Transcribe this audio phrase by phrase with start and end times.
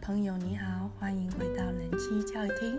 [0.00, 2.78] 朋友，你好，欢迎回到人妻教育厅，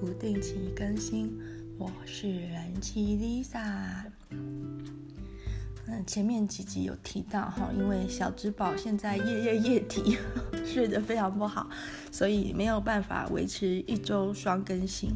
[0.00, 1.32] 不定期更新。
[1.78, 4.04] 我是人妻 Lisa。
[4.30, 10.16] 嗯，前面几集有提到哈，因为小植宝现在夜夜夜啼，
[10.64, 11.68] 睡得非常不好，
[12.10, 15.10] 所以没有办法维持一周双更新。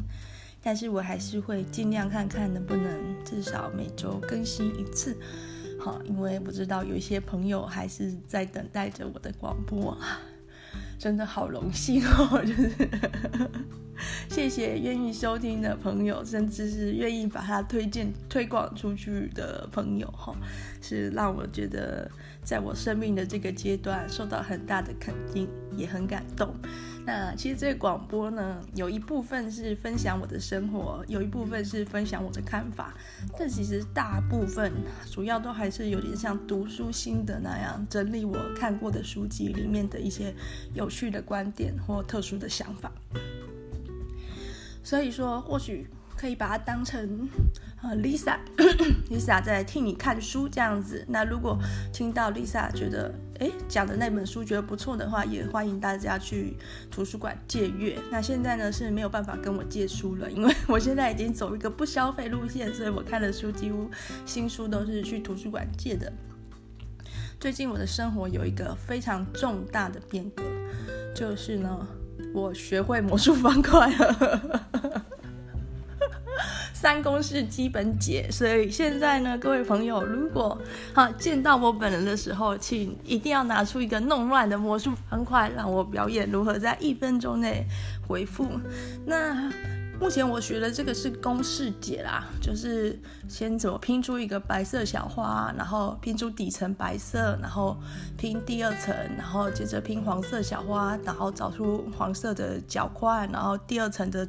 [0.61, 5.17] 但是我还是会尽量看看能不能至少每周更新一次。
[5.79, 9.97] 好，因为不知道有一些朋友还是在等待着我的广播。
[11.07, 12.69] 真的好荣幸哦， 就是
[14.29, 20.35] 谢谢愿意收听的朋友，甚至是愿意把它推荐推广出去的朋友哈，
[20.81, 22.11] 是让我觉得
[22.43, 25.47] 在我生命的这个阶段受到很大的肯定，
[25.77, 26.53] 也很感动。
[27.07, 32.93] 那其实这个广播呢，有一部分是分享我的生活，有一部分是分享我的看法。
[33.39, 34.73] 但其实大部分
[35.09, 40.35] 主要都还是有点像读书心得那样，整理我看过的书籍里面的一些
[40.73, 42.91] 有趣的观点或特殊的想法。
[44.83, 45.87] 所以说，或许。
[46.19, 47.29] 可以把它当成
[47.83, 51.05] 呃，Lisa，Lisa 在替你看书这样子。
[51.07, 51.59] 那如果
[51.93, 56.55] 听到 Lisa 觉得诶讲的那本书觉得不错的话，也欢迎大家去
[56.89, 57.97] 图书馆借阅。
[58.11, 63.89] 那现在呢是没有办法跟我借书了，因为我现在已经走一个不消费路线，所以我看的书几乎
[64.25, 66.11] 新书都是去图书馆借的。
[67.39, 70.43] 最近我的生活有一个非常重大的变革，
[71.15, 71.87] 就是呢，
[72.33, 75.05] 我学会魔术方块了。
[76.79, 80.55] 三公式基本解，所以现在呢，各位朋友，如果
[80.93, 87.65] 好见到我本人的时候，请一定要拿出一个弄乱的魔术方块，让我表演如何在一分钟内
[88.07, 88.47] 回复。
[89.07, 89.51] 那。
[89.99, 97.75] 目前我学的这个是公式解啦，就是先怎么拼出一个白色小花，然后拼出底层白色，然后
[98.15, 104.25] 拼第二层，然后接着拼黄色小花，然后找出黄色的角块，然后第二层的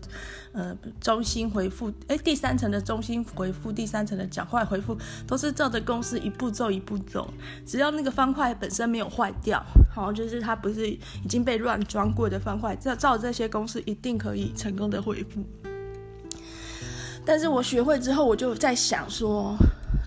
[0.53, 7.33] 呃中心回复，哎，第三层的中心回复，第三层的角块回复，都是照着公式一步骤一步走，
[7.65, 9.63] 只要那个方块本身没有坏掉，
[9.95, 15.45] 好，就是它不是已经被乱装过的方块，照照这些公式一定可以成功的回复。
[17.29, 19.55] 但是我学会之后，我就在想说，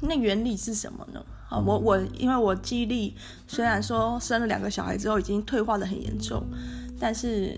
[0.02, 1.24] 那原理是什么呢？
[1.50, 3.16] 啊，我我因为我记忆力
[3.48, 6.44] 虽然说生了两个小孩之后已经退化的很严重，
[7.00, 7.56] 但是。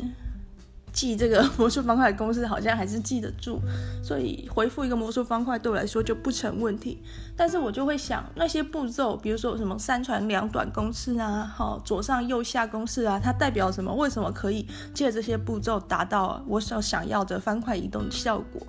[0.93, 3.59] 记这个 魔术方块的公式好像还是记得住，
[4.03, 7.03] 所以回复一个魔术方块对我来说就不成问题。
[7.35, 13.93] 但是我就会想那些步骤，比如说什么三长两短公式啊，好，左上右下公式啊，它代表什么？
[13.93, 18.61] 为什么可以借这些步骤达到我所想要的方块移动的效果？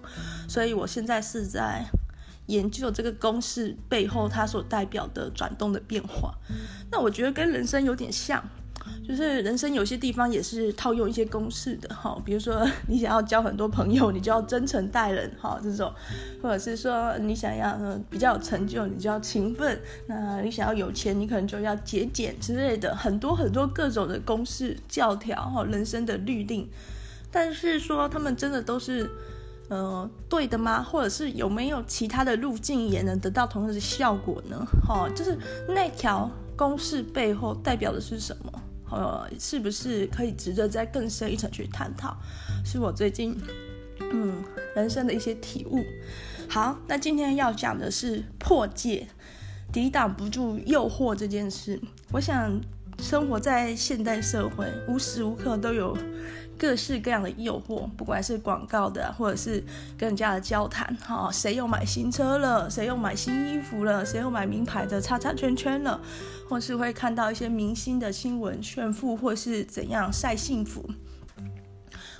[0.48, 1.84] 所以我现在是在
[2.46, 6.34] 研究这个公式背后它所代表的转动的变化。
[6.90, 8.42] 那我觉得跟人生有点像。
[9.06, 15.92] 就是人生有些地方也是套用一些公式的哈，比如说 你想要交很多朋友，你就要真诚待人哈，这种，
[16.42, 17.78] 或者是说你想要
[18.08, 26.66] 比较有成就，你就要勤奋，那你想要有钱，你可能就要节俭之类的，很多很多各种的公式教条哈，人生的律令，
[27.30, 29.10] 但是说他们真的都是
[29.68, 30.82] 呃对的吗？
[30.82, 34.66] 或者是有没有其他的路径也能得到同样的效果呢？
[34.86, 35.36] 哈，就是
[35.68, 38.52] 那条公式背后代表的是什么？
[38.90, 42.16] 呃，是不是可以值得再更深一层去探讨？
[42.64, 43.36] 是我最近
[44.12, 44.42] 嗯
[44.76, 45.84] 人生的一些体悟。
[46.48, 49.08] 好，那今天要讲的是破戒，
[49.72, 51.80] 抵挡不住诱惑这件事。
[52.12, 52.60] 我想
[53.00, 55.96] 生活在现代社会，无时无刻都有。
[56.58, 59.62] 各式各样的诱惑，不管是广告的，或者是
[59.98, 62.68] 跟人家的交谈，哈，谁又买新车了？
[62.70, 64.04] 谁又买新衣服了？
[64.04, 66.00] 谁又买名牌的叉叉圈圈了？
[66.48, 70.88] 或是会看到一些明星的新闻炫富，或是怎样晒幸福，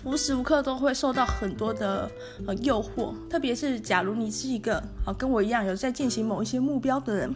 [0.05, 2.11] 无时无刻都会受到很多的
[2.47, 3.15] 呃诱惑。
[3.28, 7.35] 特别是假如你是一个啊跟我一样有在进行某一些目标的人。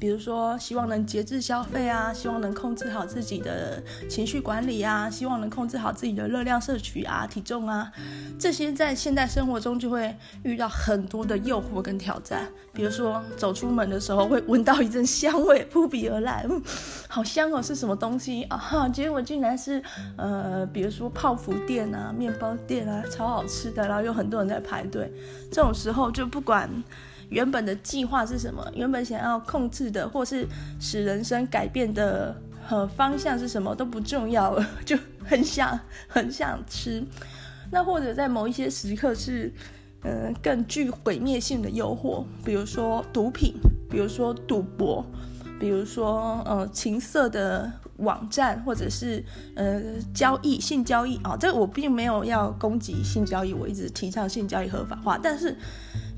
[0.00, 7.90] 比如说，希望能节制消费啊，希望能控制好自己的情绪管理啊，希望能控制好自己的热量摄取啊、体重啊，
[8.38, 10.14] 这些在现代生活中就会
[10.44, 12.48] 遇到很多的诱惑跟挑战。
[12.72, 16.46] 比如说，走出门的时候会闻到一阵香味扑鼻而来，
[17.08, 18.88] 好香哦，是什么东西啊？
[18.92, 19.82] 结果竟然是
[20.16, 25.12] 呃，比如说泡芙店啊、面包店啊，超好吃的，然后有很多人在排队。
[25.50, 26.70] 这种时候就不管。
[27.30, 28.66] 原本的计划是什么？
[28.74, 30.46] 原本想要控制的，或是
[30.80, 32.34] 使人生改变的
[32.66, 37.04] 和方向是什么都不重要了， 就很想很想吃。
[37.70, 39.52] 那或者在某一些时刻是，
[40.04, 43.54] 嗯、更具毁灭性的诱惑，比如说毒品，
[43.90, 45.04] 比如说赌博，
[45.60, 49.22] 比如说呃情色的网站，或者是
[49.54, 49.82] 呃
[50.14, 55.18] 交易性交易啊、哦，这个我并没有要攻击性交易，我一直提倡性交易合法化。
[55.22, 55.54] 但是，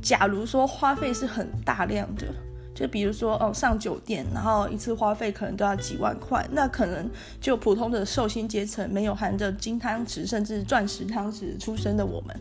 [0.02, 2.26] 假如说花费是很大量的，
[2.74, 7.08] 就比如说哦上酒店，然后一次花费可能都要几万块，那可能
[7.40, 12.40] 就普通的寿星阶层，没有含着金汤匙甚至钻石汤匙出生的我们，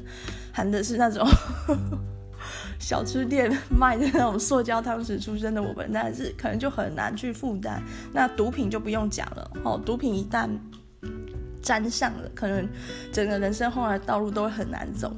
[0.54, 1.28] 含的是那种。
[2.80, 7.84] 小吃店卖的那种塑胶汤匙出身的我们，但是可能就很难去负担。
[8.14, 10.50] 那毒品就不用讲了哦，毒品一旦
[11.62, 12.66] 沾上了，可能
[13.12, 15.14] 整个人生后来道路都会很难走。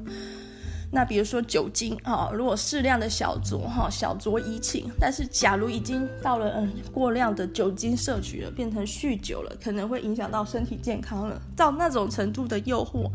[0.91, 4.91] 那比如说酒精啊，如果适量的小酌哈，小酌怡情。
[4.99, 11.41] 但是假如已经到了嗯过量的酒精摄取了，变成酗酒了，可能会影响到身体健康了。
[11.55, 13.09] 到那种程度的诱惑。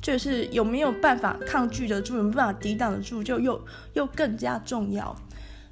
[0.00, 3.60] 就是有没有办法抗拒得住，有没有办法抵挡得住，就又
[3.94, 5.12] 又更加重要。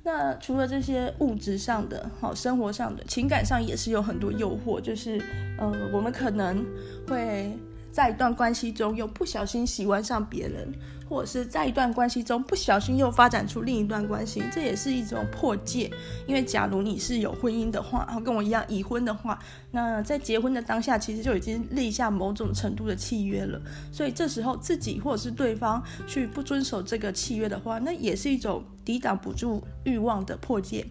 [0.03, 4.81] 那除了这些物质上的，好，生活上的，情感上也是有很多诱惑。
[4.81, 5.23] 就是，
[5.59, 6.67] 呃，我们可能
[7.07, 7.57] 会
[7.97, 10.71] 在一段关系中又不小心喜欢上别人。
[11.09, 15.89] 或者是在一段关系中不小心又发展出另一段关系，这也是一种破戒。
[16.27, 19.39] 因为假如你是有婚姻的话，然后跟我一样已婚的话，
[19.71, 23.63] 那在结婚的当下其实就已经立下某种程度的契约了。
[23.93, 30.85] 所以这时候自己或者是对方去不遵守这个契约的话，那也是一种抵挡不住欲望的破戒。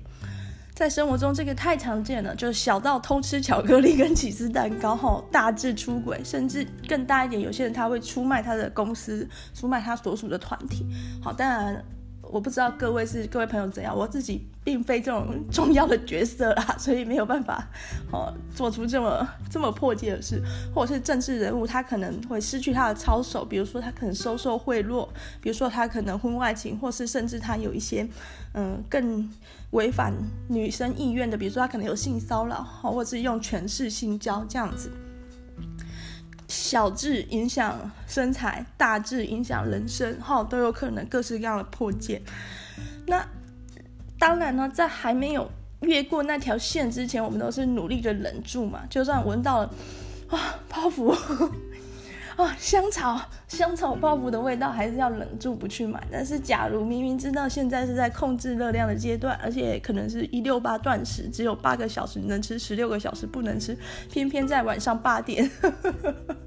[0.76, 10.86] 在生活中，这个太常见了，就是小到偷吃巧克力跟起司蛋糕，吼，大至出轨，甚至更大一点，有些人他会出卖他的公司，出卖他所属的团体。
[11.24, 11.82] 好，当然。
[12.32, 17.68] 我不知道各位是各位朋友怎样，我自己并非这种重要的角色啦， 所以没有办法
[18.12, 20.42] 哦做出这么这么破戒的事，
[20.74, 25.08] 或者是政治人物，他可能会失去他的操守，比如说他可能收受贿赂，
[25.42, 28.08] 比如说他可能婚外情，或是甚至他有一些
[28.54, 29.30] 嗯更
[29.72, 30.14] 违反
[30.48, 34.90] 女生意愿的，比如说他可能有性骚扰，或者是用权势性交这样子。
[36.48, 42.22] 小智影响身材，大至影响人生，哈，都有可能各式各样的破戒。
[43.08, 43.26] 那
[44.20, 45.50] 当然呢，在还没有
[45.82, 48.84] 越过那条线之前，我们都是努力的忍住嘛。
[48.90, 49.74] 就算闻到了
[50.30, 51.16] 啊泡芙
[52.36, 56.02] 啊香草香草泡芙的味道，还是要忍住不去买。
[56.12, 63.78] 但是，假如明明知道现在是在控制热量的阶段，而且可能是一六八断食，只有八个小时能吃，十六个小时不能吃，
[64.12, 65.50] 偏偏在晚上八点。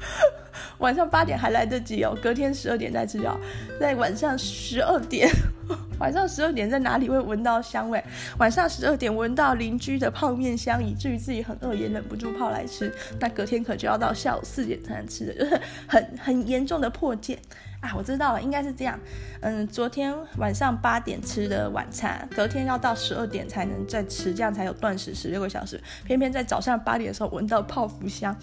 [0.78, 3.38] 晚上八点还来得及哦，隔天十二点再吃药。
[3.80, 5.28] 在晚上十二点，
[5.98, 8.02] 晚上十二点在哪里会闻到香味？
[8.38, 12.92] 晚上十二点闻到邻居的泡面香，以至于自己很饿也忍不住泡来吃。
[13.18, 17.36] 那隔天可就要到下午四点才能吃的，就 是很很严重的破戒
[17.80, 17.92] 啊！
[17.96, 18.98] 我知道了，应该是这样。
[19.40, 25.80] 嗯，昨天晚上八点吃的晚餐，隔天要到十二点才能再吃，这样才有断食十六个小时。
[26.04, 28.36] 偏偏在早上八点的时候闻到泡芙香。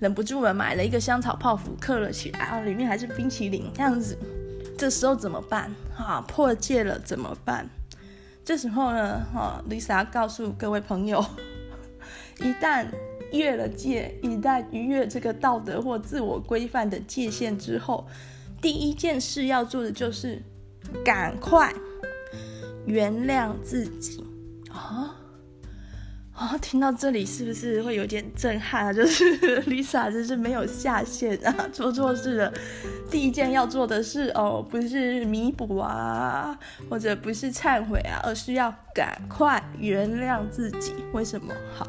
[0.00, 4.18] 忍不住了，买了一个香草泡芙，刻了起来，啊，里面还是冰淇淋，这样子，
[4.76, 5.70] 这时候怎么办？
[5.96, 7.68] 啊，破戒了怎么办？
[8.42, 11.24] 这时候呢，哈，Lisa 告诉各位朋友，
[12.40, 12.86] 一旦
[13.30, 18.08] 越了界，一旦逾越这个道德或自我规范的界限之后，
[18.62, 20.42] 第一件事要做的就是
[21.04, 21.72] 赶快
[22.86, 24.24] 原谅自己
[24.72, 25.19] 啊。
[26.60, 28.92] 听到这里是不是会有点震撼啊？
[28.94, 29.24] 就是
[29.64, 32.52] Lisa 真是没有下线啊， 做错事了，
[33.10, 40.94] 第一件要做的事哦，不是弥补啊，或者不是忏悔啊，而是要赶快原谅自己。
[41.12, 41.54] 为什么？
[41.74, 41.86] 好，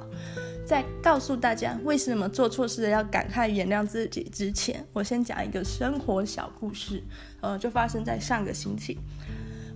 [0.65, 7.01] 在告诉大家为什么做错事的要赶快原谅自己之前，我先讲一个生活小故事，
[7.41, 8.97] 呃，就发生在上个星期。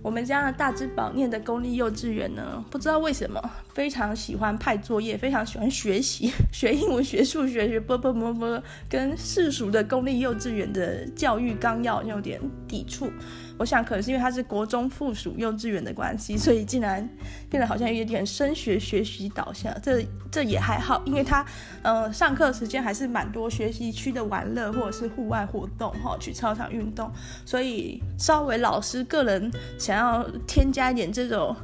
[0.06, 3.42] 我们家的大之宝念的公立幼稚园呢，不知道为什么
[3.74, 13.10] 非常喜欢派作业，非常喜欢学习， 学英文、学数学、学啵啵啵啵，跟世俗的公立幼稚园的教育纲要有点抵触。
[13.58, 17.08] 我想可能是因为他是国中附属幼稚园的关系，所以竟然
[17.48, 19.74] 变得好像有点升学学习导向。
[19.82, 21.44] 这这也还好，因为他
[21.82, 27.10] 呃上课时间还是蛮多学习区的玩乐或者是户外活动哈，去操场运动，
[27.44, 31.54] 所以稍微老师个人想要添加一点这种。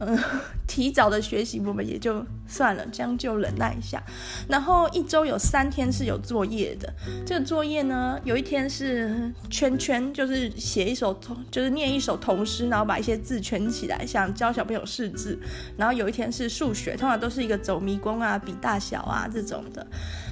[0.00, 0.18] 嗯，
[0.66, 4.02] 提早的学习我们也就算了，将就忍耐一下。
[4.48, 6.92] 然后一周有三天是有作业的，
[7.26, 15.38] 这个作业呢，有一天是圈圈，就是写一首童，就是念一首童诗，然后把一些字圈起来，想教小朋友识字。
[15.76, 19.86] 然后有一天是数学，通常都是一个走迷宫啊、比大小啊这种的。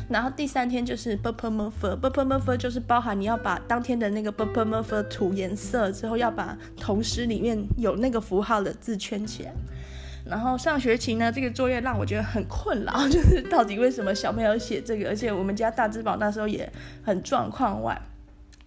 [0.08, 2.56] 然后第三天就是 purple m u f f e r purple m u f f e r
[2.56, 9.52] 就是包含你要把当天的那个 purple m u f f e r 涂颜色之后，要把同时里面有那个符号的字圈起来。
[10.24, 15.08] 然后上学期呢，这个作业让我觉得很困扰，就是到底为什么小朋友写这个？
[15.08, 16.70] 而且我们家大智宝那时候也
[17.02, 17.98] 很状况外，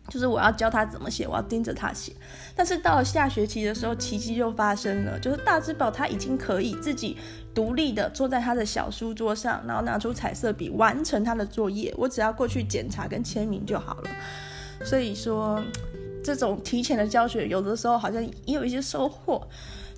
[0.07, 2.13] 就是我要教他怎么写，我要盯着他写。
[2.55, 7.15] 但是到了下学期的时候，奇迹又发生了，就是大智宝他已经可以自己
[7.53, 14.09] 独立的坐在他的小书桌上，然后拿出彩色笔完成他的作业，我只要过去检查跟签名就好了。
[14.83, 15.61] 所以说，
[16.23, 19.47] 这种提前的教学，有的时候好像也有一些收获。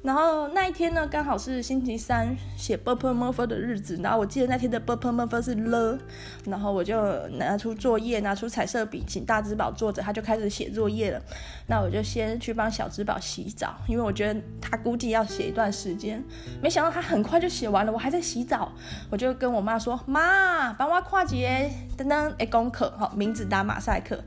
[0.03, 3.97] 然后那一天呢，刚好是星期三，写 b u r p l e m u r p h e 的日子。
[4.03, 5.97] 然后我记得那天的 b u r p l e m u r p h e 是了，
[6.45, 11.21] 然后我就拿出作业，拿出彩色笔，请大之宝坐着，他就开始写作业了。
[11.67, 16.21] 那我就先去帮小之宝洗澡，因为我觉得他估计要写一段时间。
[16.61, 18.73] 没想到他很快就写完了，我还在洗澡，
[19.09, 24.21] 我就跟我妈说：“妈，帮我跨节等等诶功课，好名字打马赛克。”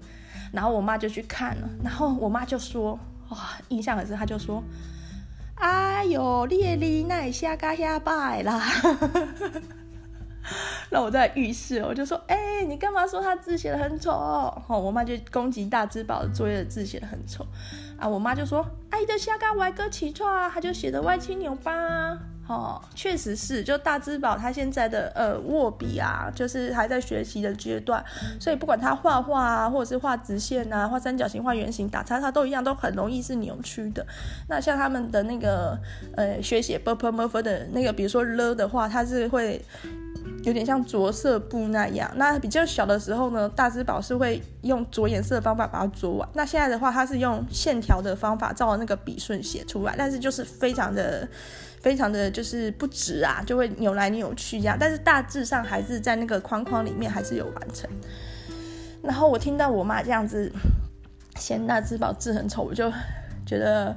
[0.52, 4.64] 然后我妈就去看了，然后我妈就说：“哇、印象很深。”她就说。
[5.56, 8.62] 哎呦，你的字哪会写甲遐歹啦？
[10.90, 14.12] 那我在浴室，我就说：“哎、你干嘛说他字写的很丑？”
[14.68, 17.44] 哦，我妈就攻击大智宝的作业的字写的很丑
[17.98, 18.06] 啊。
[18.06, 21.72] 我妈就说：“哎，的下嘎歪哥起错啊，他就写的歪七扭八。”
[22.48, 28.04] 哦，确实是，就大之宝他现在的呃握笔啊，就是还在学习的阶段，
[28.38, 34.06] 所以不管他画画啊，或者是画直线啊，画三角形、画圆形、打叉，他都一样，都很容易是扭曲的。
[34.48, 35.76] 那像他们的那个
[36.14, 39.60] 呃学写 purple m u r p h 的那个，比如说了的话，它是会
[40.44, 42.08] 有点像着色布那样。
[42.14, 46.28] 那比较小的时候呢，大之宝是会用着颜色的方法把它着完。
[46.34, 51.26] 那现在的话，它是用线条的方法照那个笔顺写出来，但是就是非常的。
[51.80, 57.88] 非常的就是不直啊，就会扭来扭去这样，但是大致上还是在那个框框里面还是有完成。
[59.02, 60.50] 然后我听到我妈这样子
[61.36, 62.90] 嫌那只宝字很丑，我就
[63.46, 63.96] 觉得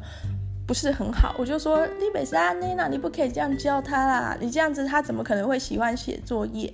[0.67, 6.71] 不是很好，我就说你北山妮娜，你不可以这样教他啦，你这样子他怎么可能会喜欢写作业？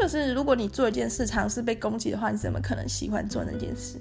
[0.00, 3.98] 就是如果你做一件事尝试被攻击的话，你怎么可能喜欢做那件事？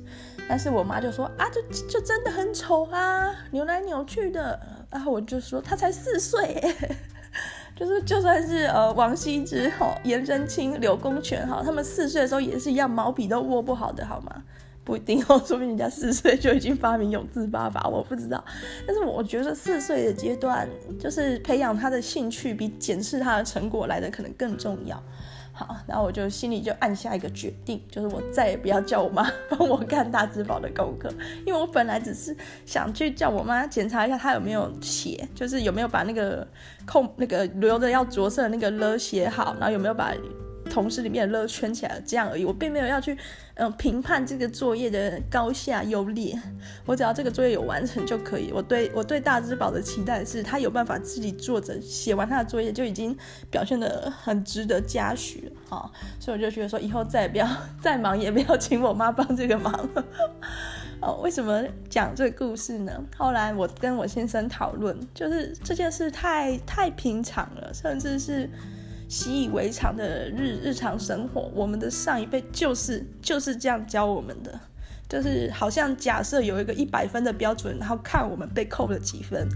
[0.48, 4.60] 但是我妈就说啊，就就真的很丑啊，扭来扭去的。
[4.96, 6.64] 然后我就说他才四岁，
[7.75, 14.42] 就是就算是呃王羲之哈、颜真卿、柳公权哈，他们四岁的时候也是一样，毛笔都握不好的好吗？
[14.86, 18.42] 不一定哦，说明人家四岁就已经发明永字八法，我不知道。
[18.88, 20.66] 但是我觉得四岁的阶段，
[20.98, 24.98] 就是培养他的兴趣，比检视他的成果来的可能更重要。
[25.55, 31.09] 好，然后我就心里就按下一个决定，就是我再也不要叫我妈帮我看大智宝的功课，
[31.45, 32.35] 因为我本来只是
[32.65, 36.45] 想去叫我妈检查一下她有没有写，就是有没有把那个
[36.85, 40.13] 空那个留着要着色的那个了写好，然后有没有把。
[40.69, 43.17] 同时里面的乐圈起来这样而已，我并没有要去
[43.53, 46.38] 嗯评判这个作业的高下优劣，
[46.86, 48.51] 我只要这个作业有完成就可以。
[48.51, 53.15] 我对我对大智宝的期待是，他有办法自己坐着写完他的作业，就已经
[53.50, 55.89] 表现得很值得嘉许了啊！
[56.19, 57.48] 所以我就觉得说，以后再也不要
[57.81, 59.89] 再忙，也不要请我妈帮这个忙。
[61.01, 62.91] 哦，为什么讲这个故事呢？
[63.17, 68.50] 后来我跟我先生讨论，就是这件事太太平常了，甚至是。
[69.15, 74.60] 习以为常的日日常生活，我们的上一辈就是就是这样教我们的，
[75.07, 79.48] 就是好像假设有一个一百分的标准，然后看我们被扣了几分，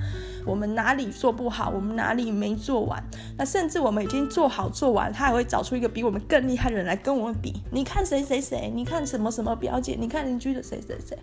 [0.46, 3.04] 我们哪里做不好，我们哪里没做完，
[3.38, 11.18] 那甚至我们已经做好做完，他还会找出一个比我们更厉害的人来跟我们比，你看谁谁谁，你看什么什么表姐，你看邻居的谁谁谁。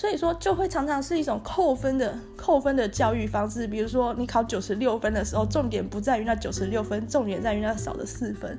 [0.00, 3.68] 所以说，就会常常是一种扣分的扣分的教育方式。
[3.68, 8.58] 比如说，你考九十六分的时候，重点不在于那九十六分，重点在于那少的四分。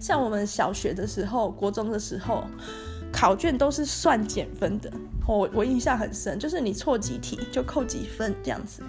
[0.00, 2.42] 像我们小学的时候、国中的时候，
[3.12, 4.90] 考卷都是算减分的。
[5.26, 8.82] 我我印象很深，就是你错几题就扣几分这样子。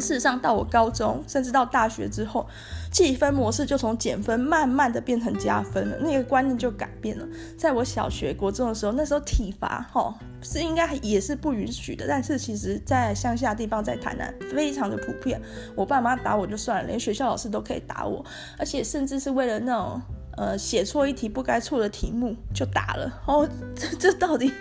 [0.00, 2.46] 事实上，到我高中甚至到大学之后，
[2.90, 7.26] 计分模式就从减分慢慢的变成加分了，那个观念就改变了。
[7.56, 15.40] 在我小学、国中的时候，那时候体罚齁是应该也是不允许的，但是其实，在乡下地方，在台南非常的普遍。
[15.74, 18.24] 我爸妈打我就算了，连学校老师都可以打我，
[18.58, 20.00] 而且甚至是为了那种
[20.36, 23.10] 呃写错一题不该错的题目就打了。
[23.26, 24.52] 哦，这这到底？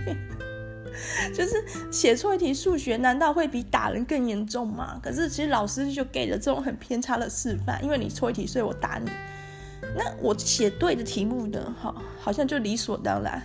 [1.34, 5.00] 就是写错一题数学，难道会比打人更严重吗？
[5.02, 9.10] 可是其实老师就给了这种很偏差的示范，因为你错一题，所以我打你。
[9.96, 11.76] 那我写对的题目呢？
[11.80, 13.42] 哈，好像就理所当然。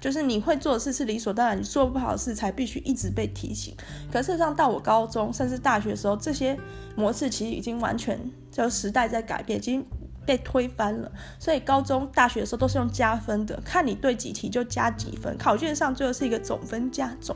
[0.00, 3.74] 就是你会做的事是理所当然，你做不好的事才必须一直被提醒。
[4.12, 6.58] 可是事实上，到我高中甚至大学的时候，这些
[6.94, 9.84] 模式其实已经完全就时代在改变，已经。
[10.26, 17.34] 被推翻了，所以高中、大学的时候都是用加分的，看你对几题就加几分，考卷上最后是一个总分加总。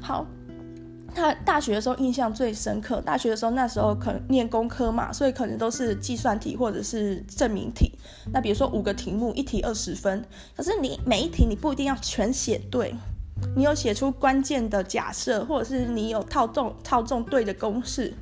[0.00, 0.26] 好，
[1.14, 3.00] 他大学的时候印象最深刻。
[3.02, 7.92] 大学的时候，那时候可能念工科嘛，所以可能都是计算题或者是证明题。
[8.32, 10.24] 那比如说五个题目，一题二十分，
[10.56, 12.94] 可是你每一题你不一定要全写对，
[13.54, 18.14] 你有写出关键的假设，或者是你有套中套中对的公式，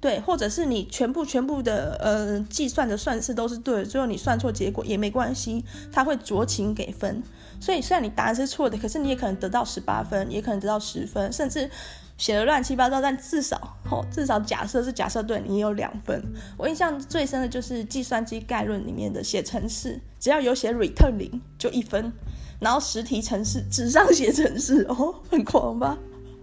[0.00, 7.22] 对，或者是你全部全部的呃计算的算式都是对的，最后你算错结果也没关系，他会酌情给分。
[7.60, 11.70] 所以虽然你答案是错的，可是你也可能得到十八分，也可能得到十分，甚至。
[12.18, 13.56] 写的乱七八糟，但至少，
[13.88, 16.20] 哦，至少假设是假设对，你也有两分。
[16.56, 22.12] 我印象最深的就是计算机概论里面的写程式，只要有写 return 零就一分，
[22.58, 25.96] 然后实题程式纸上写程式哦，很狂吧？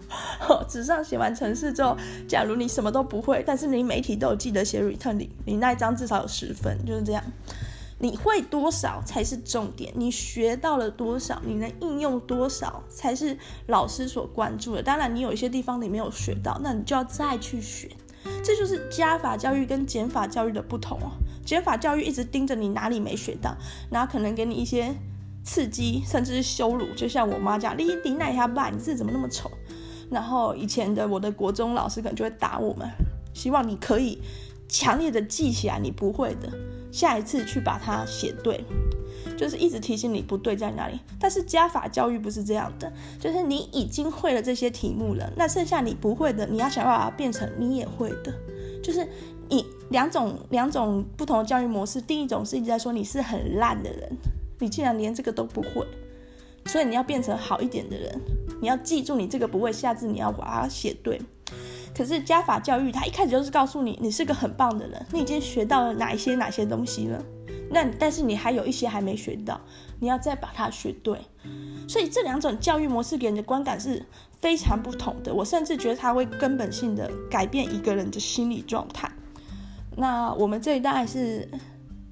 [0.67, 1.97] 纸上写完程式之后，
[2.27, 7.24] 假如你什么都不会，但是你每题都有记得写 return 零，你那一张至少有十分，就是这样。
[7.97, 9.93] 你会多少才是重点？
[9.95, 11.41] 你学到了多少？
[11.45, 14.83] 你能应用多少才是老师所关注的？
[14.83, 17.89] 当然，你有一些地方你没有学到，那你就要再去学。
[18.43, 21.12] 这就是加法教育跟减法教育的不同哦。
[21.45, 23.55] 减法教育一直盯着你哪里没学到，
[23.89, 24.93] 然后可能给你一些
[25.43, 26.93] 刺激，甚至是羞辱。
[26.95, 29.50] 就像我妈讲：“你你哪下爸，你字怎么那么丑？”
[30.09, 32.89] 然后以前的我的国中老师可能就会打我们，
[33.33, 34.19] 希望你可以
[34.67, 36.50] 强烈的记起来你不会的。
[36.91, 38.63] 下一次去把它写对，
[39.38, 40.97] 就是一直提醒你不对在哪里。
[41.19, 48.33] 但是加法教育不是这样的，就是你已经会了这些题目了，那剩下你不会的，你要想办法变成你也会的。
[48.81, 49.05] 就是
[49.50, 54.17] 你两种两种不同的教育模式，第一种是一直在说你是很烂的人，
[54.59, 55.85] 你竟然连这个都不会，
[56.67, 58.21] 所以你要变成好一点的人，
[58.62, 61.21] 你要记住你这个不会，下次你要把它写对。
[61.95, 67.24] 可是加法教育，它一开始就是告诉你，你是个很棒的人，你已经学到了哪一些哪些东西了。
[67.69, 69.59] 那但是你还有一些还没学到，
[70.00, 71.19] 你要再把它学对。
[71.88, 74.03] 所以这两种教育模式给人的观感是
[74.41, 75.33] 非常不同的。
[75.33, 79.09] 我甚至觉得它会根本性的改变一个人的心理状态。
[79.95, 81.47] 那我们这一代是，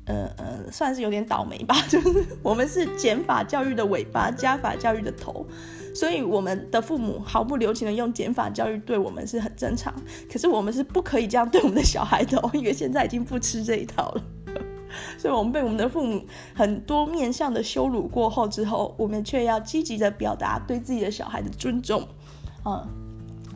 [0.05, 5.45] 呃呃，算是有点倒霉吧，就是我们是减法教育的尾巴，加法教育的头。
[5.93, 9.93] 所以我们的父母毫不留情的用减法教育对我们是很正常，
[10.31, 14.23] 可是我们是不可以这样对我们的小孩的哦，因为现在已经不吃这一套了。
[15.17, 22.07] 所以，我们被我们的父母很多面向的羞辱过后之后，我们却要积极的表达对自己的小孩的尊重。
[22.63, 22.87] 嗯，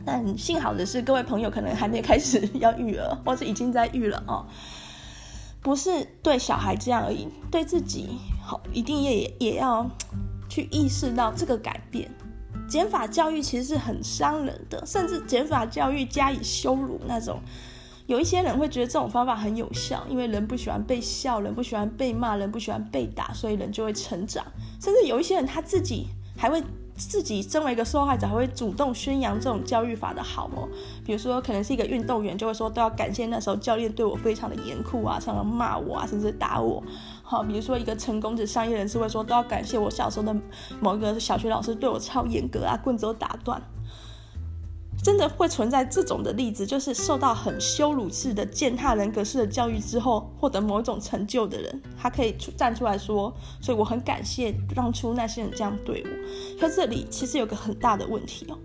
[0.04, 4.44] 但幸好的是，各位朋友可能还没开始要育儿，或是已经在育了哦。
[5.60, 9.88] 不是对小孩这样而已，对自己好，一定也也要
[10.48, 12.10] 去意识到这个改变。
[12.68, 17.40] 减法教育其实是很伤人的，甚至减法教育加以羞辱那种。
[18.06, 24.44] 有一些人会觉得这种方法很有效，因为人不喜欢被笑，人不喜欢被骂，人不喜欢被打，所以人就会成长。
[24.80, 26.62] 甚至有一些人他自己还会
[26.96, 30.66] 自己身为一个受害者，还会主动宣扬这种教育法的好哦。
[31.04, 36.82] 比如说，可能是一个运动员，就会说都要感谢那时候教练对我非常的严酷啊，常常骂我啊，甚至打我。
[37.30, 40.34] 好，比如说一个成功的商业人士会说，都要感谢我小时候的
[40.80, 43.60] 某一个小学老师对我超严格啊，棍子都打断。
[45.04, 56.58] 真的会存在这种的例子，就是受到很羞辱式的践踏人格式的教育之后，获得某一种成就的人，他可以站出来说，所以我很感谢当初那些人这样对我。
[56.58, 58.58] 可这里其实有个很大的问题哦。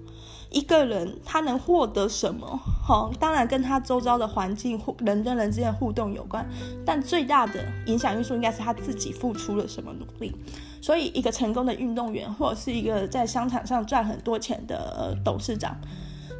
[0.53, 2.47] 一个人他能获得什么？
[2.81, 6.47] 好，当然跟他周遭的环境、人跟人之间的互动有关，
[6.85, 10.33] 但最大的影响因素应该是他自己付出了什么努力。
[10.79, 15.75] 所以，一个成功的运动员，或者是一个在商场上赚很多钱的董事长，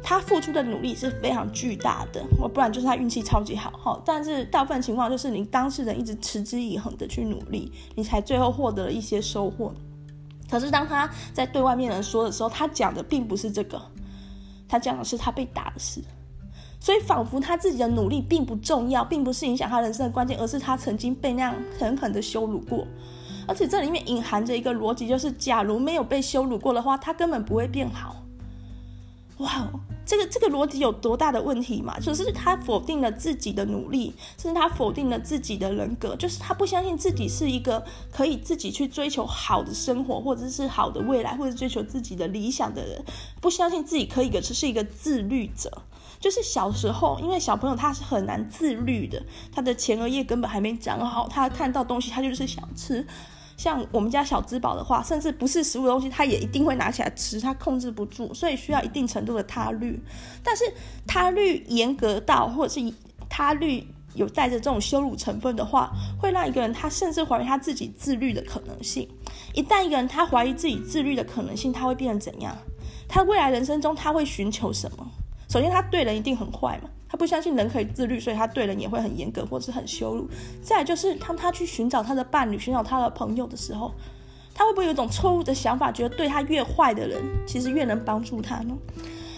[0.02, 2.22] 他付出的努力是非常巨大的。
[2.38, 3.72] 我不然就是他运气超级好。
[3.82, 9.74] 好，但是大部分情况就是你当事人一直持之以恒的去努力，你才最后获得了一些收获。
[10.50, 13.80] 可是当他在对外面人说的时候，他讲的并不是这个。
[14.68, 16.00] 他讲的是他被打的事，
[16.80, 22.86] 所以仿佛他自己的努力并不重要，并不是影响他人生的关键，而是他曾经被那样狠狠的羞辱过。
[23.46, 28.16] 而且这里面隐含着一个逻辑，就是假如没有被羞辱过的话，他根本不会变好。
[29.38, 31.98] 哇哦，这个这个逻辑有多大的问题嘛？
[31.98, 43.04] 就是他否定了自己的努力，甚至他否定了自己的人格，就是他不相信自己是一个可以自己去追求好的生活，或者是好的未来，或者追求自己的理想的人，
[43.40, 45.82] 不相信自己可以个是一个自律者。
[46.20, 53.06] 就是小时候，因为小朋友他是很难自律的，他的前额叶根本还没长好，他看到东西他就是想吃。
[53.56, 60.00] 像我们家小资宝的话，甚至不是食物的东西，他也一定会拿起来吃，他控制不住，所以需要一定程度的他律。
[60.42, 60.64] 但是
[61.06, 62.92] 他律严格到，或者是
[63.28, 65.90] 他律有带着这种羞辱成分的话，
[66.20, 69.08] 会让一个人他甚至怀疑他自己自律的可能性。
[69.54, 72.56] 一旦一个人他怀疑自己自律的可能性，他会变成怎样？
[73.08, 75.06] 他未来人生中他会寻求什么？
[75.48, 80.28] 首先，他对人一定很坏嘛，他不相信人可以自律，所以他对人也会很严格或是很羞辱。
[80.60, 83.94] 再就是，当他去寻找他的伴侣、寻找他的朋友的时候，
[84.52, 88.74] 他会不会有一种错误的想法，觉得对他越坏的人，其实越能帮助他呢？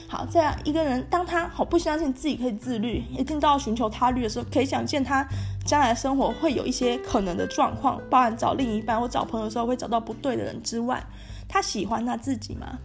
[0.09, 5.29] 好，这样一个人，当他好不相信自己可以自律，一定都要寻求他律的时候，可以想见他
[5.67, 11.05] 将来生活会有一些可能的状况，包含找另一半或找朋友的时候会找到不对的人之外，
[11.47, 12.79] 他喜欢他自己吗？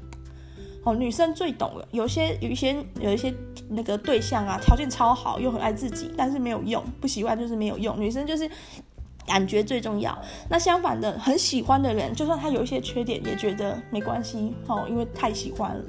[0.84, 3.34] 哦，女生最懂了，有些有一些有一些
[3.70, 8.00] 那个对象啊，条件超好又很爱自己，但是没有用，不喜欢就是没有用。
[8.00, 8.50] 女生就是
[9.28, 10.18] 感觉最重要。
[10.50, 15.84] 那相反的，很喜欢的人，就算他有一些缺点，也觉得没关系哦，因为太喜欢了。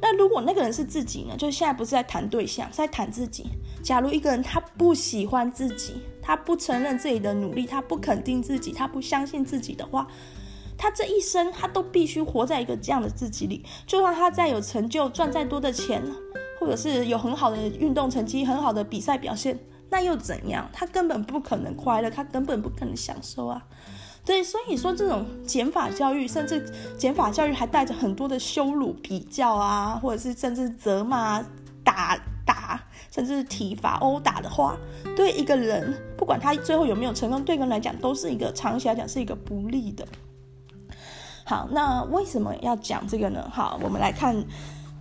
[0.00, 1.36] 那如果那个人是自己呢？
[1.36, 3.46] 就是现在不是在谈对象，是在谈自己。
[3.84, 10.06] 假如一个人他不喜欢自己，他不承认自己的努力，他不肯定自己，他不相信自己的话，
[10.82, 13.64] 他这一生他都必须活在一个这样的自己里。
[13.86, 16.02] 就算他再有成就，赚再多的钱，
[16.58, 19.56] 或者是有很好的运动成绩、很好的比赛表现，
[19.90, 20.68] 那又怎样？
[20.72, 23.62] 他根本不可能快乐，他根本不可能享受啊。
[24.24, 26.68] 对，所以说这种减法教育，甚至
[26.98, 31.40] 减法教育还带着很多的羞辱、比较啊，或者是甚至责骂、
[31.84, 34.76] 打打，甚至体罚、殴打的话，
[35.14, 40.04] 对一个人，不管他最后有没有成功，对个人来讲，都是一个长期来讲是一个不利的。
[41.72, 43.48] 那为什么要讲这个呢？
[43.52, 44.44] 好，我们来看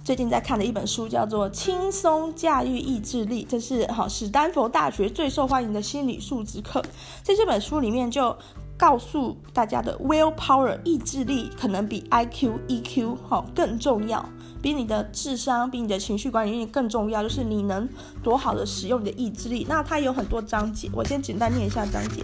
[0.04, 6.82] 最近在看的一本书，叫做《轻松驾驭意志力》，这是好史丹佛大学最受欢迎的心理素质课。
[7.24, 8.36] 在这本书里面就。
[8.78, 14.28] 告诉大家的 willpower 意志力可能比 IQ EQ 好更重要，
[14.60, 17.22] 比你的智商，比你的情绪管理力更重要。
[17.22, 17.88] 就是你能
[18.24, 19.68] 多好的使用你的意志力。
[19.70, 22.24] 那它有很多章节，我先简单念一下章节。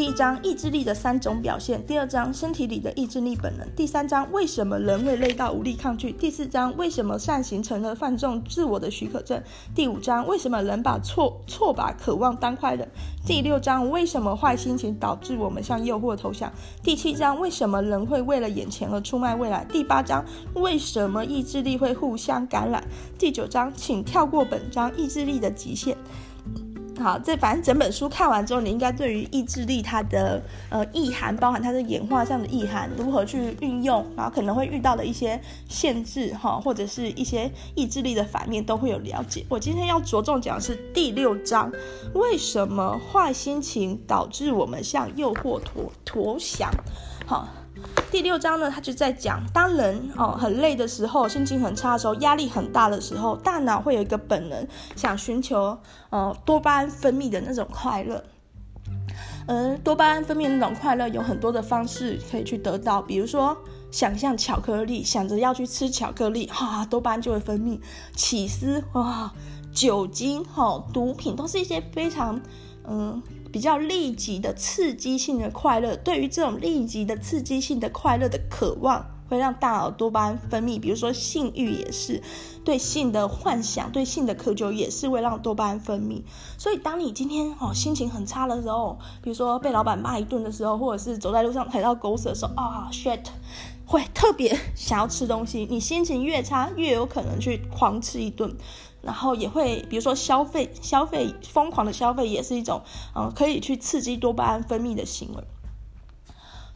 [0.00, 9.42] 第一章意志力的三种表现，第二章身体里的意志力本能，第三章为什么人会累到无力抗拒，第四章为什么善形成了放纵自我的许可证，
[9.74, 12.88] 第五章为什么人把错错把渴望当快乐，
[13.26, 16.50] 第六章为什么坏心情导致我们向诱惑投降，
[16.82, 22.82] 第七章为什么人会为了眼前而出卖未来，第八章为什么意志力会互相感染，
[23.18, 25.94] 第九章请跳过本章意志力的极限。
[27.00, 39.44] 好，这反正整本书看完之后，你应该对于意志力它的呃意涵，包含它的演化上的意涵，如何去运用，然后可能会遇到的一些限制哈，或者是一些意志力的反面，都会有了解。
[39.48, 41.72] 我今天要着重讲的是第六章，
[42.14, 46.70] 为什么坏心情导致我们向诱惑投投降？
[47.26, 47.48] 好。
[48.10, 55.78] 第六章呢，他就在讲，当人哦很累的时候，心情很差的时候，压力很大的时候，大脑会有一个本能，想寻求
[56.10, 58.22] 呃多巴胺分泌的那种快乐。
[59.46, 63.56] 而多巴胺分泌的那种快乐有很多的方式可以去得到，比如说
[63.92, 67.78] 想象巧克力，想着要去吃巧克力，哈，多巴胺就会分泌。
[68.16, 69.32] 起司哇，
[69.72, 72.40] 酒精哈，毒品都是一些非常
[72.88, 73.22] 嗯。
[73.52, 80.78] 比较立即的刺激性的快乐，对于这种立即的刺激性的快乐的渴望，会让大脑多巴胺分泌。
[80.78, 82.22] 比如说性欲也是，
[82.64, 86.22] 对性的幻想、对性的渴求也是会让多巴胺分泌。
[86.58, 93.24] 所以，当你今天哦心情很差的时候，比如说被老板骂一顿的时候，或者是走在路上踩到狗屎的时候，啊、shit，
[93.84, 95.66] 会特别想要吃东西。
[95.68, 98.56] 你心情越差，越有可能去狂吃一顿。
[99.02, 102.82] 然后也会，比如说消费，消费疯狂的消费也是一种，
[103.14, 105.44] 嗯，可以去刺激多巴胺分泌的行为。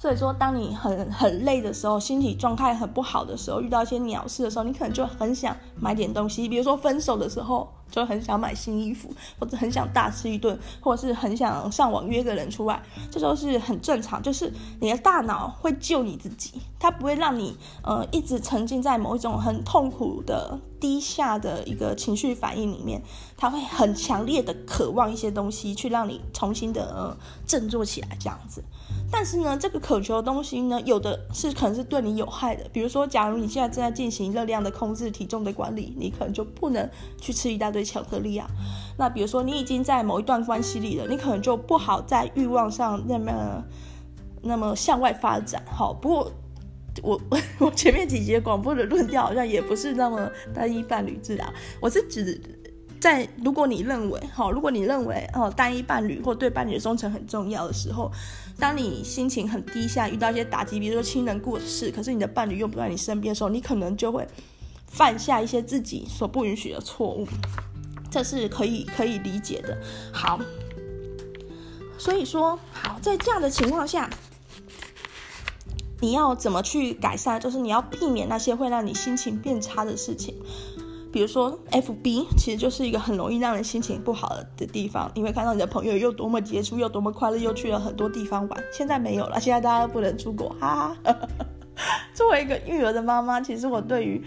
[0.04, 7.66] 所以说，当你很很累的时候，心理状态很不好的时候，遇到一些鸟事的时候，你可能就很想买点东西，比如说分手的时候。
[7.90, 14.20] 就很想买新衣服，或者很想大吃一顿，或者是很想上网约个人出来，这都是很正常。
[14.20, 23.00] 就是你的大脑会救你自己，它不会让你呃一直沉浸在某一种很痛苦的低下的一个情绪反应里面，
[23.36, 28.64] 它会很强烈的渴望一些东西去让你重新的呃振作起来这样子。
[29.16, 38.50] 但是呢，这个渴求的东西呢，有的是可能是对你有害的，比如说，假如你现在正在进行热量的控制、体重的管理，你可能就不能去吃一大堆巧克力啊。
[38.98, 43.64] 那比如说，你已经在某一段关系里了，你可能就不好在欲望上那么
[44.42, 45.62] 那么向外发展。
[45.64, 46.32] 好，不过
[47.00, 47.20] 我
[47.60, 52.42] 我前面几节广播的论调好像也不是那么单一伴侣制啊，我是指。
[53.04, 58.10] 在如果你认为好，如果你认为哦，单一伴侣或对伴侣的忠诚很重要的时候，
[58.58, 64.26] 当你心情很低下，遇到一些打击，比如说亲人过世，可是你的伴侣又不在你身边的时候，你可能就会
[64.86, 67.28] 犯下一些自己所不允许的错误，
[68.10, 69.76] 这是可以可以理解的。
[70.10, 70.40] 好，
[71.98, 74.08] 所以说好，在这样的情况下。
[76.00, 77.40] 你要怎么去改善？
[77.40, 80.34] 就是你要避免那些会让你心情变差的事情。
[81.14, 85.08] 比如说，FB 其实就是一个很容易让人心情不好的地方。
[85.14, 88.64] 你会看到你的朋友又多么杰出，又多么快乐，又去了很多地方玩。
[88.72, 91.16] 现在没有了，现在大家都不能出国，哈哈。
[92.12, 94.20] 作为一个育儿的妈妈，其实我对于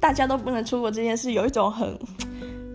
[0.00, 1.96] 大家都不能出国这件事有一种很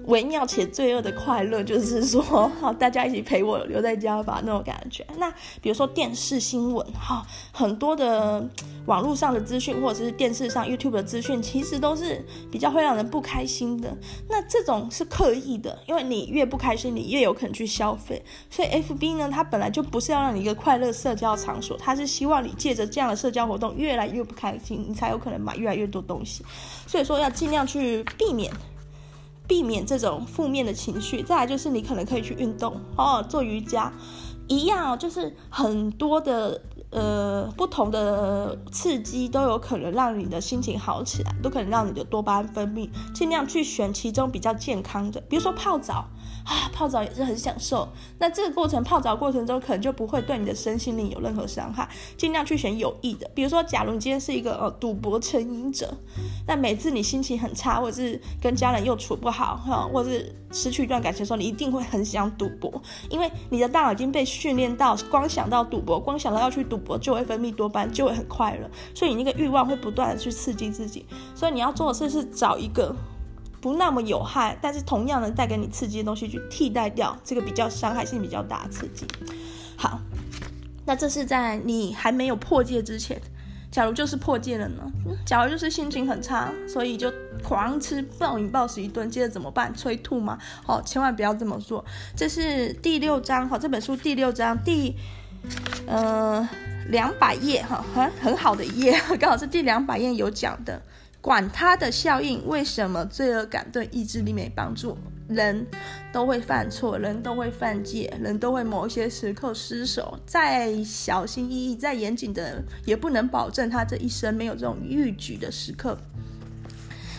[0.10, 2.22] 微妙且罪恶的快乐，就是说，
[2.60, 5.06] 好，大家一起陪我留在家吧那种感觉。
[5.18, 8.44] 那比如说电视新闻，哈，很多的
[8.88, 13.96] 网络上的资讯，或者是电视上 YouTube 的资讯，其实都是比较会让人不开心的。
[14.28, 18.22] 那这种是刻意的，因为你越不开心，你越有可能去消费。
[18.50, 26.44] 所以 FB 呢，它本来就不是要让你一个快乐社交场所，它是希望你借着这样的社交活动越来越不开心，你才有可能买越来越多东西。
[26.88, 28.52] 所以说要尽量去避免。
[29.50, 33.92] 避免这种负面的情绪，再来就是你可能可以去运动哦，做瑜伽，
[34.48, 46.06] 一样哦，就是很多的呃不同的刺激都有可能让你的心情好起来，都可能让你的多巴胺分泌，尽量去选其中比较健康的，比如说泡澡。
[46.50, 47.88] 啊，泡澡也是很享受。
[48.18, 51.88] 那这个过程，泡澡过程中可能就不会对你的身心灵有任何伤害。
[52.18, 55.94] 尽量去选有益的，比如说，假如你今天是一个呃赌博成瘾者，
[56.48, 62.82] 那每次你心情很差，或者是跟家人又处不好，哈，或者是失去一段感情的时候，你一定会很想赌博，
[63.12, 71.06] 因为你的大脑已经被训练到，光想到赌博，光想到要去赌博，就会分泌多巴胺，就会很快乐，所以你那个欲望会不断的去刺激自己。
[71.36, 72.96] 所以你要做的事是找一个。
[73.62, 79.06] 不那么有害，但是同样能带给你刺激的东西去替代掉这个比较伤害性比较大的刺激。
[79.76, 80.00] 好，
[80.86, 83.20] 那这是在你还没有破戒之前。
[83.72, 84.92] 假如就是破戒了呢？
[85.24, 89.72] 假如就是心情很差，所以就狂吃暴饮暴食一顿，接着怎么办？
[89.76, 90.40] 催吐吗？
[90.66, 91.86] 哦，千万不要这么做。
[92.16, 94.96] 这是第六章哈，这本书第六章第
[95.86, 96.50] 呃
[96.88, 100.82] 两百页哈，很很好的一页， 刚好是第两百页有讲的。
[101.22, 104.98] 管他的效应，为什么罪恶感对意志力没帮助？
[105.28, 105.68] 人
[106.12, 110.18] 都会犯错，人都会犯戒，人都会某一些时刻失手。
[110.26, 115.96] 再小心翼翼、再严谨的，也不能保证他这一生没有这种欲举的时刻。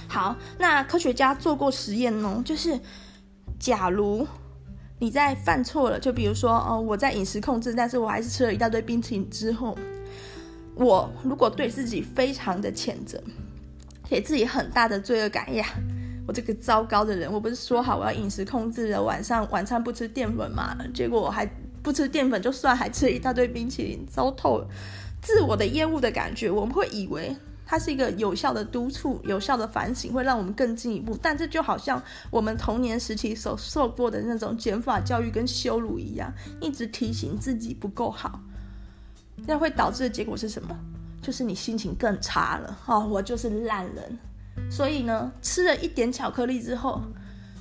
[0.08, 2.80] 好，那科学家做过实验哦，就是
[3.60, 4.26] 假如
[4.98, 9.78] 你在犯错了，就比如说哦，我在饮食控制，但是我还是吃了一大堆冰淇淋之后，
[10.74, 13.22] 我如果对自己非常的谴责。
[14.10, 15.64] 给自己很大的罪恶感呀！
[16.26, 20.76] 我这个糟糕的人，我不是说好我要饮食控制的，晚上晚餐不吃淀粉嘛？
[20.92, 21.48] 结果我还
[21.80, 24.66] 不吃淀粉就算，还吃一大堆冰淇淋，糟透了！
[25.22, 31.16] 自我的厌恶的感觉，我们会以为它是一个有效的督促、有效的反省，会让我们更进一步。
[31.22, 38.40] 但这就好像我们童年时期所受过的那种减法教育跟羞辱一样，一直提醒自己不够好，
[39.46, 40.76] 那会导致的结果是什么？
[41.22, 44.18] 就是你心情更差了哦，我就是烂人，
[44.70, 47.00] 所以呢，吃了一点巧克力之后，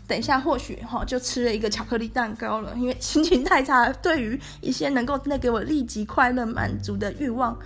[0.08, 7.58] 等一下或许哈就吃了一个巧克力蛋糕了，因为心情太差，对于一些能够带给我立即快乐满足的欲望，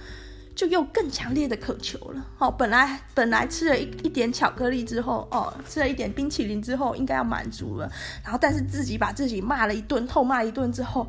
[0.56, 2.26] 就又更强烈的渴求了。
[2.40, 7.90] 哦，本来本来吃了一一点巧克力之后，哦，吃了一点冰淇淋之后，应该要满足了，
[8.24, 11.08] 然后但是自己把自己骂了一顿，痛骂一顿之后，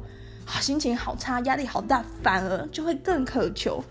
[0.61, 3.83] 心情好差，压力好大，反而就会更渴求。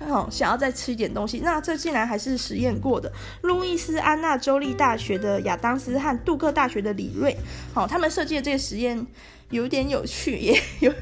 [0.00, 3.10] 哦，想要再吃一点东西，那这竟然还是实验过的。
[3.42, 7.36] 路易斯安那州立大学的亚当斯和杜克大学的李瑞，
[7.72, 9.06] 好、哦，他们设计的这个实验
[9.50, 10.92] 有点有趣，也有。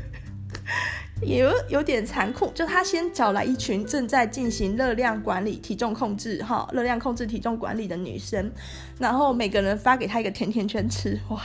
[1.25, 8.51] 也有有点残酷，就他先找来一群正在进行热量管理、体重控制，哈，热量控制、体重管理的女生，
[8.99, 11.41] 然后每个人发给他一个甜甜圈吃，哇，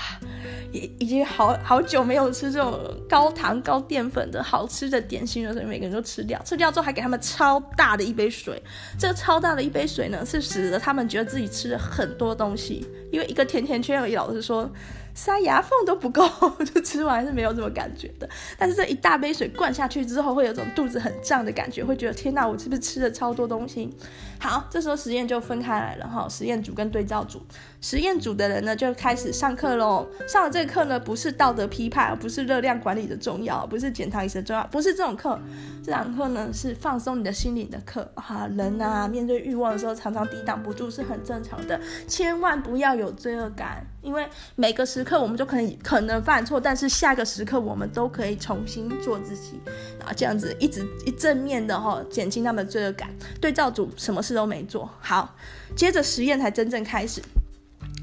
[0.72, 8.62] 已已经好好久没有吃这种高糖高淀粉的好吃的点心了，所以每个人都吃掉，吃掉之后还给他们超大的一杯水，
[9.00, 14.70] 这个超大的一杯水呢，是使得他们觉得自己吃了很多东西，因为一个甜甜圈而已，老师说。
[15.18, 16.24] 塞牙缝都不够，
[16.64, 18.30] 就吃完是没有什么感觉的。
[18.56, 23.92] 但是这一大杯水灌下去之后，会有种肚子很胀的感觉，会觉得天哪，我是不是吃了超多东西？
[24.40, 27.42] 好，这时候实验就分开来了哈，实验组跟对照组。
[27.82, 30.08] 实验组的人呢，就开始上课喽。
[30.28, 35.40] 上了这个课呢，不是道德批判，不是热量管理的重要，不是减糖饮食重要，不是这种课。
[35.84, 38.08] 这堂课呢，是放松你的心灵的课。
[38.14, 41.80] 哈，人啊，面对欲望的时候，常常抵挡不住，是很正常的。
[42.08, 49.60] 千万不要有罪恶感，因为每个时刻我们就可以可能犯错，但是下个时刻我们都可以重新做自己。
[50.00, 53.10] 啊，这样子一直一正面的哈，减轻他们的罪恶感。
[53.42, 55.36] 对照组什么事都没做好，
[55.76, 57.22] 接着实验才真正开始。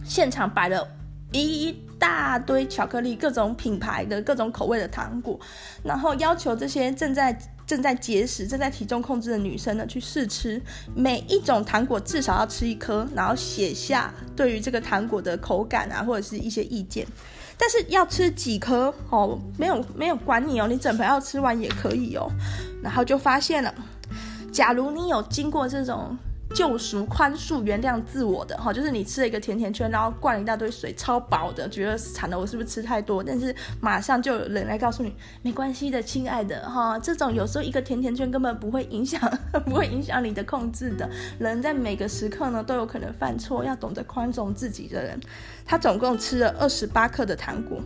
[0.04, 0.86] 现场摆了
[1.32, 5.40] 一大堆巧克力，各种品牌的各种口味的糖果，
[5.82, 7.32] 然后要求这些正在
[7.66, 10.60] 正在节食、正在体重控制的女生呢，去试吃
[10.94, 17.06] 每一种糖果，至少要吃一颗，然后写下对于这个糖果的口感啊，或者是一些意见。
[17.56, 22.30] 但是要吃几颗哦，没有没有管你哦，你整盆要吃完也可以哦。
[22.82, 23.74] 然后就发现了，
[24.52, 26.16] 假如你有经过这种。
[26.54, 33.22] 救赎、宽恕、原谅自我的哈，就是你吃了一个甜甜圈，然后灌了一大堆水，超饱的，觉得惨了，我是不是吃太多？
[33.22, 35.12] 但是马上就有人来告诉你，
[35.42, 39.20] 没关系的，亲爱的哈，这种有时候一个甜甜圈根本不会影响，
[39.66, 41.10] 不会影响你的控制的。
[41.40, 45.18] 人在每个时刻呢都有可能犯错，要懂得宽容自己的人，
[45.64, 47.80] 他总共吃了二十八克的糖果，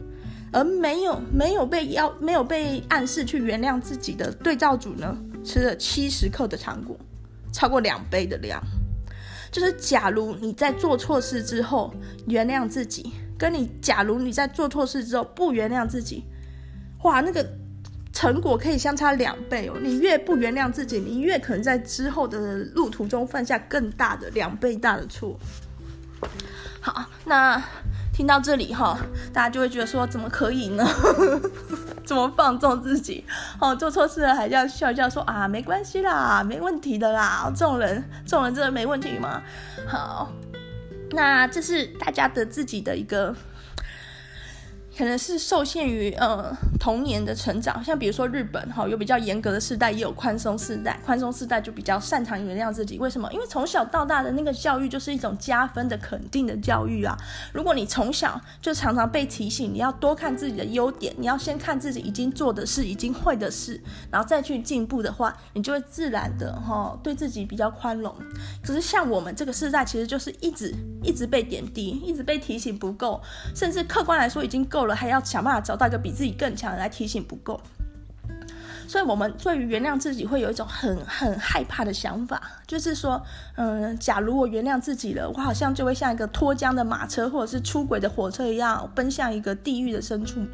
[0.53, 6.95] 而没有没有被要没有被暗示去原谅自己的对照组呢，吃了七十克的糖果。
[7.59, 8.63] 超过两倍的量，
[9.51, 11.93] 就是假如你在做错事之后
[12.29, 16.23] 原谅自己，跟你假如你在做错事之后不原谅自己，
[17.03, 17.45] 哇，那个
[18.13, 19.75] 成果可以相差两倍哦。
[19.81, 25.37] 你越不原谅自己，你越可能在之后的路途中犯下更大的两倍大的错。
[26.81, 27.61] 好，那。
[28.19, 28.99] 听到这里哈，
[29.33, 30.85] 大家就会觉得说，怎么可以呢？
[32.05, 33.25] 怎么放纵自己？
[33.61, 37.49] 哦，做错事了还要笑一笑说啊，没关系啦，没问题的啦。
[37.55, 39.41] 这种人，这种人真的没问题吗？
[39.87, 40.33] 好，
[41.13, 43.33] 那这是大家的自己的一个。
[44.99, 50.99] 可能是受限于呃童年的成长，像比如说日本哈，有比较严格的世代，也有宽松世代。
[51.07, 52.99] 宽松世代就比较擅长原谅自己。
[52.99, 53.33] 为什么？
[53.33, 57.17] 因为从小到大的那个教育就是一种加分的、肯定的教育啊。
[57.53, 63.81] 如果你从小就常常被提醒，你要多看自己的优点，你要先看自己已经做的事、已经会的事，
[64.11, 68.13] 然后再去进步的话，你就会自然的哈对自己比较宽容。
[68.65, 73.23] 可是像我们这个世代，其实就是一直一直被点滴，一直被提醒不够，
[73.55, 74.97] 甚至客观来说已经够了。
[74.97, 77.61] 还要想办法找到一个比自己更强的来提醒不够，
[78.89, 83.23] 所以我们对于原谅自己会有一种很很害怕的想法，就是说，
[83.57, 90.45] 嗯，假如我原谅自己了，我好像就会像一个脱缰的马车或者是出轨的火车一样，奔向一个地狱的深处。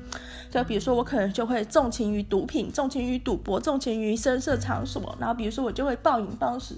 [0.50, 6.74] 就比如说，我可能就会纵情于毒品，纵情于赌博，纵情于声色场所，然后比如说我就会暴饮暴食。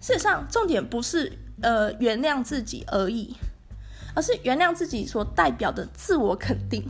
[0.00, 3.34] 事实上，重点不是呃原谅自己而已。
[4.16, 6.82] 而是原谅自己所代表的自我肯定，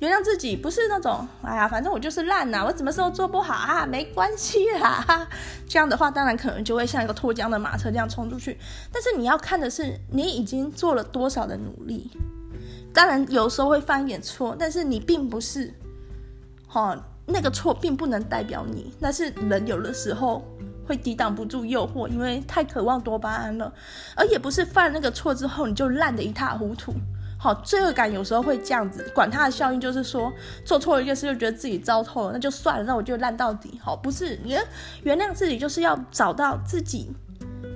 [0.00, 5.28] 原谅自己不是那种哎呀，反正我就是烂呐，我什么时候做不好啊，没关系啦。
[5.68, 8.58] 这样的话，当然可能就会像一个脱缰的马车这样冲出去。
[8.92, 12.10] 但是你要看的是，你已经做了多少的努力。
[12.92, 15.72] 当然有时候会犯一点错，但是你并不是，
[16.66, 18.92] 哈，那个错并不能代表你。
[18.98, 20.44] 那是人有的时候。
[20.86, 23.72] 会抵挡不住诱惑，因为太渴望多巴胺了，
[24.14, 26.94] 而也不是犯那个错之后你就烂得一塌糊涂。
[27.38, 30.32] 好，罪恶感有时候会这样子，管它的效应就是说，
[30.64, 33.78] 做错了一件事就觉得自己糟透了，那就算了，那我就烂到底。
[33.82, 34.56] 好，不是，你
[35.02, 37.10] 原谅自己就是要找到自己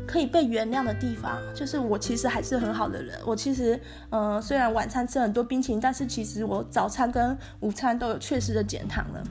[0.07, 9.23] 可以被原谅的地方，就是我其实还是很好的人，我其实，嗯、呃，虽然晚餐吃很多冰淇淋，但是其实我早餐跟午餐都有确实的减糖了。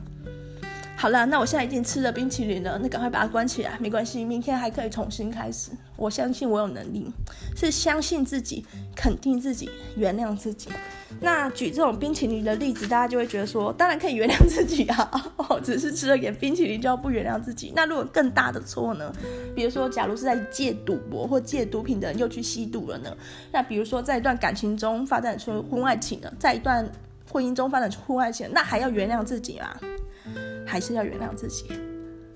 [0.99, 5.71] 好了，那我现在已经吃了冰淇淋了，那赶快把它关起来，没关系，明天还可以重新开始。
[5.95, 7.09] 我相信我有能力，
[7.55, 8.65] 是相信自己，
[8.97, 10.69] 肯定自己，原谅自己。
[11.21, 15.09] 那举这种冰淇淋的例子，大家就会觉得说，当然可以原谅自己啊，
[15.63, 17.71] 只是吃了点冰淇淋就要不原谅自己。
[17.73, 19.09] 那如果更大的错呢？
[19.55, 23.15] 比如说，假如是在戒赌博或戒毒品的人又去吸毒了呢？
[23.53, 26.85] 那比如说，在一段感情中发展出婚外情了，在一段
[27.31, 29.69] 婚姻中发展出婚外情，那还要原谅自己吗？
[30.69, 31.65] 还是要原谅自己，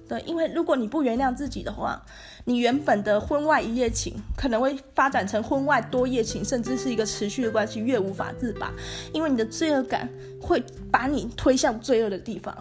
[0.10, 2.04] 对，因为如果你不原谅自己的话，
[2.46, 8.72] 你原本的婚外一夜情可能会发展成婚外多夜情，甚至是一个持续的关系，越无法自拔。
[9.14, 10.10] 因为你的罪恶感
[10.42, 12.56] 会把你推向罪恶的地方，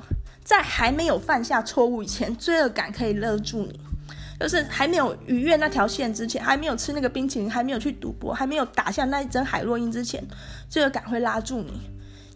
[0.44, 3.80] 在还没有犯下错误以前，罪恶感可以勒住你，
[4.38, 10.22] 就是还没有逾越那条线之前，还没有吃那个冰淇淋，还没有去赌博，还没有打下那一针海洛因之前，
[10.68, 11.72] 罪恶感会拉住你。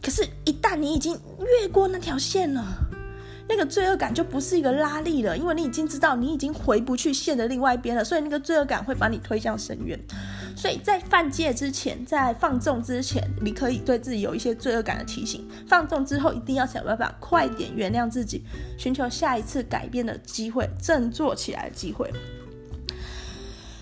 [0.03, 1.19] 可是，一旦你已经
[1.63, 2.65] 越过那条线了，
[3.49, 9.99] 那个罪恶感就不是一个拉力了，因为你已经知道你已经回不去线的另外一边了，所以那个罪恶感会把你推向深渊。
[10.57, 18.43] 所以在犯戒之前，在放纵之前，你可以对自己有一些罪恶感的提醒；放纵之后，一定要想办法快点原谅自己，
[18.79, 22.11] 寻求下一次改变的机会，振作起来的机会。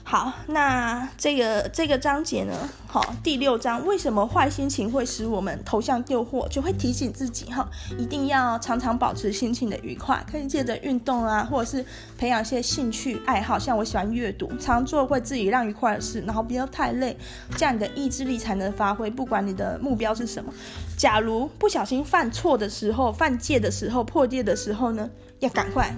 [0.06, 2.52] 好，那这个这个章节呢，
[2.86, 6.46] 好，第六章，为什么坏心情会使我们投向诱惑？
[6.48, 7.66] 就会提醒自己哈，
[7.98, 11.84] 一定要常常保持心情的愉快，可以借着运动啊，或者是
[12.18, 17.16] 培养一些兴趣爱好，像我喜欢阅读，常做会自己让愉快的事，然后不要太累，
[17.56, 19.10] 这样你的意志力才能发挥。
[19.10, 20.52] 不管你的目标是什么，
[20.98, 25.08] 假如不小心犯错的时候、犯戒的时候、破戒的时候呢，
[25.40, 25.92] 要赶快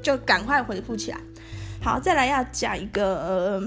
[0.00, 1.18] 就赶快恢复起来。
[1.80, 3.62] 好，再来要讲一个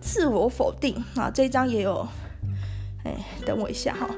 [0.00, 2.06] 自我否定啊，这一章也有，
[3.04, 4.08] 哎，等我一下哈，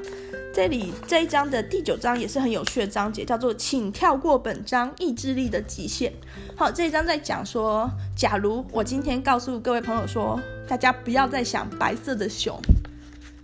[0.55, 6.13] 这里这一章的第九章也是很有趣的章节，叫做“请跳过本章意志力的极限”。
[6.55, 10.39] 好，这一章在讲说，假如我今天告诉各位朋友说，
[10.69, 12.61] 大家不要再想白色的熊，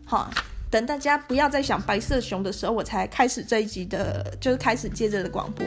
[0.05, 0.31] 好，
[0.71, 5.67] 等大家不要再想白色熊的时候，我才开始这一集的，就是开始接着的广播。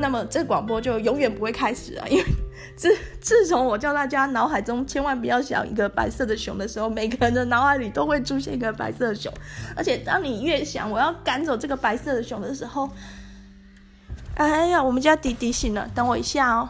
[0.00, 2.24] 那么这广播就永远不会开始啊，因为
[2.76, 2.88] 自
[3.20, 9.32] 自从我叫大家脑海中千万不要想一个白色的熊的时候，每个人的脑海里都会出现一个白色的熊，
[9.76, 12.90] 而且当你越想我要赶走这个白色的熊的时候，
[14.34, 16.68] 哎呀，我们家弟弟醒了，等我一下哦。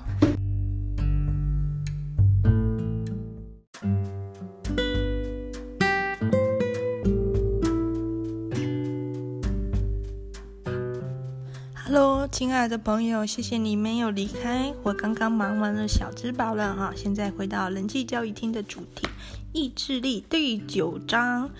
[12.32, 14.72] 亲爱的朋友，谢谢你没有离开。
[14.82, 19.06] 我刚刚忙完了小之宝了哈，现在回到人际教育厅的主题——
[19.52, 21.50] 意志力第九章。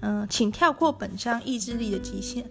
[0.00, 2.44] 嗯、请跳过本章意志力的极限。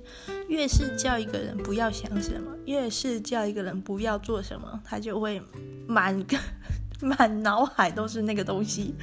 [0.47, 5.41] 越是叫一个人不要想什么，越是叫一个人不要做什么，他就会
[5.85, 6.25] 满。
[7.01, 8.95] 满脑海都是那个东西。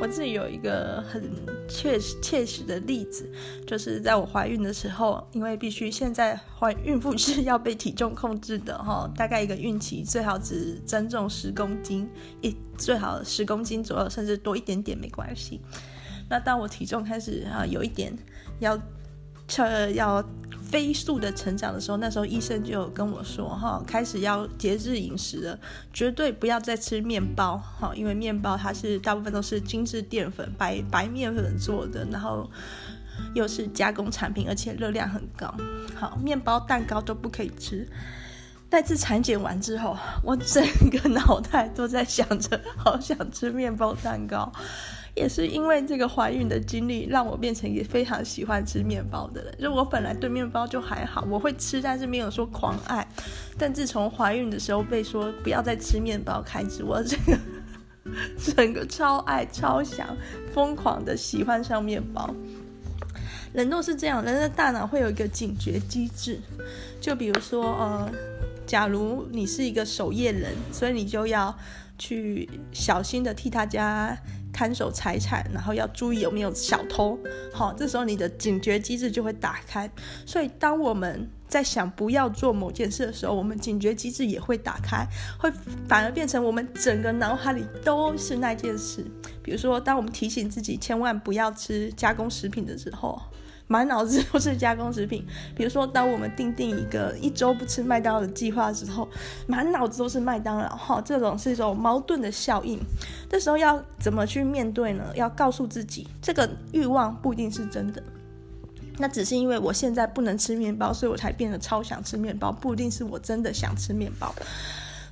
[0.00, 1.22] 我自己有一个很
[1.68, 3.30] 切实切实的例子，
[3.66, 12.08] 就是在我怀孕的时候，因为必须现在怀孕妇是要被体重控制的哈，大概一个孕期最好只增重十公斤，
[12.40, 15.60] 一最好十公斤左右，甚至多一点点没关系。
[16.28, 18.16] 那当我体重开始啊有一点
[18.58, 18.80] 要，
[19.56, 20.24] 呃要。
[20.64, 25.56] 飞速的成长的时候，那时候医生就有跟我说，哈，开始要节制饮食了，
[25.92, 32.50] 绝对不要再吃面包，哈，因为面包它是大部分都是精致淀粉、白白面粉做的，然后
[33.34, 35.54] 又是加工产品，而且热量很高，
[35.94, 37.86] 好，面包、蛋糕都不可以吃。
[38.68, 44.50] 再次产检完之后，我整个脑袋都在想着，好想吃面包、蛋糕。
[45.14, 49.54] 也是因为这个怀孕的经历，让我变成一个非常喜欢吃面包的人。
[49.60, 53.06] 就我本来对面包就还好，我会吃，但是没有说狂爱。
[53.56, 57.38] 但自从怀孕的时候被说不要再吃面包开始，我这个
[58.56, 60.16] 整个超爱、超想、
[60.52, 62.34] 疯狂的喜欢上面包。
[63.52, 66.40] 人都是这样，人的大脑会有一个警觉机制。
[67.00, 68.10] 就比如说，呃，
[68.66, 71.56] 假如你是一个守夜人，所以你就要
[71.96, 74.18] 去小心的替他家。
[74.54, 77.18] 看守财产，然后要注意有没有小偷。
[77.52, 79.90] 好，这时候你的警觉机制就会打开。
[80.24, 85.04] 所以，当我们在想不要做某件事的时候，我们警觉机制也会打开，
[85.36, 85.50] 会
[85.88, 89.04] 反而变成我们整个脑海里都是那件事。
[89.42, 93.20] 比如说，当我们提醒自己千万不要吃加工食品的时候。
[93.66, 95.24] 满脑子都是加工食品，
[95.56, 99.08] 比如说，当我们订定一个一周不吃麦当劳的计划的时候，
[99.46, 102.78] 满脑子都是麦当劳，哈，这种是一种矛盾的效应。
[103.30, 105.04] 这时候要怎么去面对呢？
[105.14, 108.02] 要告诉自己，这个欲望不一定是真的，
[108.98, 114.32] 那只是因为我现在不能吃面包，所以我才变得超想吃面包，不一定是我真的想吃面包。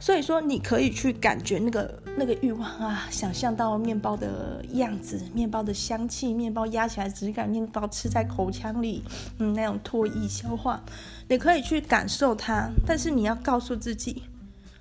[0.03, 9.05] 所以说，你可以去感觉那个那个欲望啊，想象到面包的样子、面包的香气、面包压起来质感、面包吃在口腔里，
[9.39, 10.83] 嗯，那种唾液消化，
[11.29, 12.69] 你可以去感受它。
[12.85, 14.25] 但是你要告诉自己，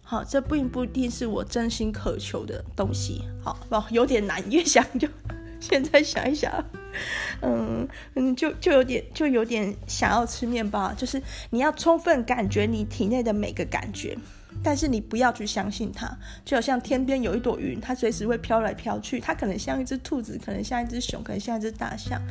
[0.01, 3.22] 好，这并不一定是我真心渴求的东西。
[3.43, 5.07] 好，不，有点难，越想就
[5.61, 6.51] 现在想一想，
[7.41, 14.17] 嗯嗯，就就有点就有点想要吃面包，就是你要充分感觉你体内的每个感觉。
[14.64, 16.07] 但是你不要去相信它，
[16.45, 22.22] 就好像天边有一朵云，它随时会飘来飘去，它可能像一只兔子，可能像一只熊，可能像一只大象，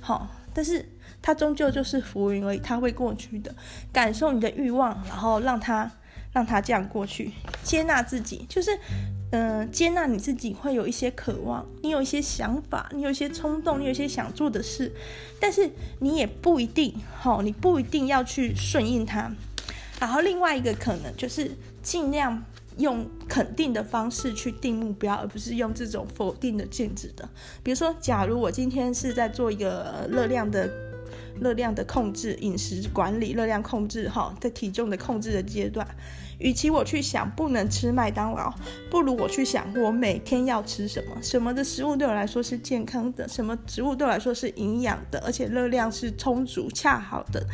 [0.00, 0.88] 好，但是
[1.20, 3.54] 它终究就是浮云而已，它会过去的。
[3.92, 5.90] 感受你的欲望，然后让它
[6.32, 7.32] 让它这样过去，
[7.62, 8.70] 接纳自己，就是
[9.32, 14.90] 嗯、接纳你自己会有一些渴望，你有一些想法，你有一些冲动，你有一些想做的事，
[15.38, 15.70] 但是
[16.00, 19.30] 你也不一定，好，你不一定要去顺应它。
[20.00, 21.50] 然后另外一个可能就是。
[21.84, 22.42] 尽量
[22.78, 27.28] 用肯定的方式去定目标，而不是用这种否定的禁止的。
[27.62, 30.68] 比如说，假如我今天是在做一个热量的
[31.40, 35.86] 热量的控制、饮食管理、热量控制，哈，在体重的控制的阶段。
[36.40, 38.52] 与其我去想不能吃麦当劳，
[38.90, 47.46] 不如我去想我每天要吃什么，什么的食物对我来说是健康的，什么食物对我来说是营养的，而且热量是充足恰好的。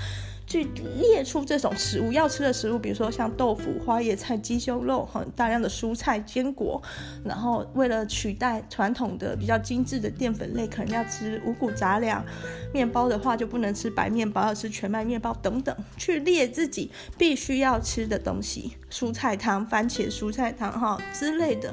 [0.51, 0.64] 去
[0.98, 6.82] 列出这种食物要吃的食物，比如说像豆腐、花椰菜、鸡胸肉，很大量的蔬菜、坚果。
[7.24, 12.24] 然后为了取代传统的比较精致的淀粉类，可能要吃五谷杂粮。
[12.74, 15.72] 面包的话就不能吃白面包，要吃全麦面包等等。
[15.96, 21.72] 去列自己必须要吃的东西，蔬菜汤、番茄蔬菜汤哈之类的。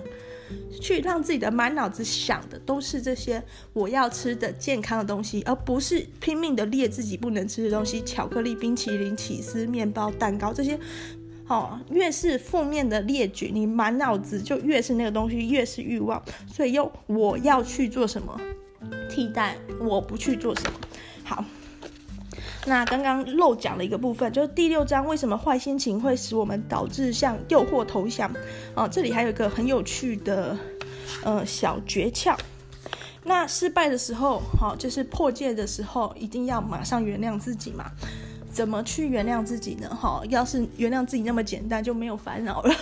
[0.82, 3.44] 去让自己的满脑子想的都是这些
[3.74, 10.80] 我要吃的健康的东西，而不是拼命的列自己不能吃的东西，巧克力、冰淇淋、起司、面包、蛋糕这些。
[11.48, 16.22] 哦，越是负面的列举，你满脑子就越是那个东西，越是欲望。
[16.46, 18.40] 所以用我要去做什么
[19.10, 20.80] 替代我不去做什么。
[21.24, 21.46] 好。
[22.68, 28.30] 那刚刚漏讲了一个部分，就是第六章为什么坏心情会使我们导致向诱惑投降？
[28.76, 30.58] 哦，这里还有一个很有趣的
[31.24, 32.36] 呃小诀窍。
[33.24, 37.86] 那失败的时候，好、哦，就是破戒的时候，一定要马上原谅自己嘛。
[38.58, 39.88] 怎么去原谅自己呢？
[39.88, 42.74] 哈，要是原谅自己那么简单，就没有烦恼了；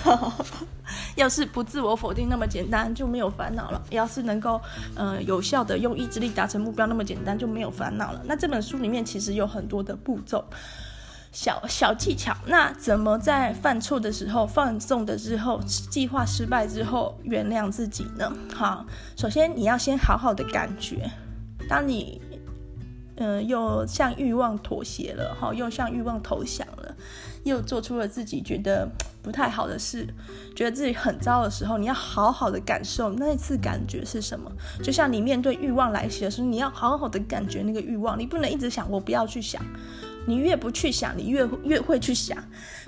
[1.17, 4.61] 要是不自我否定那么简单，就没有烦恼了；要是能够，
[4.95, 8.21] 呃，有效的用意志力达成目标那么简单，就没有烦恼了。
[8.23, 10.45] 那这本书里面其实有很多的步骤、
[11.33, 12.33] 小小技巧。
[12.45, 15.61] 那怎么在犯错的时候、放纵的之后、
[15.91, 18.31] 计划失败之后原谅自己呢？
[18.55, 18.85] 好，
[19.17, 21.11] 首先你要先好好的感觉，
[21.67, 22.21] 当你。
[23.17, 26.95] 嗯、又向欲望妥协了，哈，又向欲望投降了，
[27.43, 28.87] 又做出了自己觉得
[29.21, 30.05] 不太好的事，
[30.55, 34.51] 觉得自己很糟的时候，你要好好的感受那一次感觉是什么。
[34.83, 39.61] 就像你面对欲望来袭的时候，你要好好的感觉那个欲望，你不能一直想我不要去想，
[40.27, 42.37] 你越不去想，你越越会去想，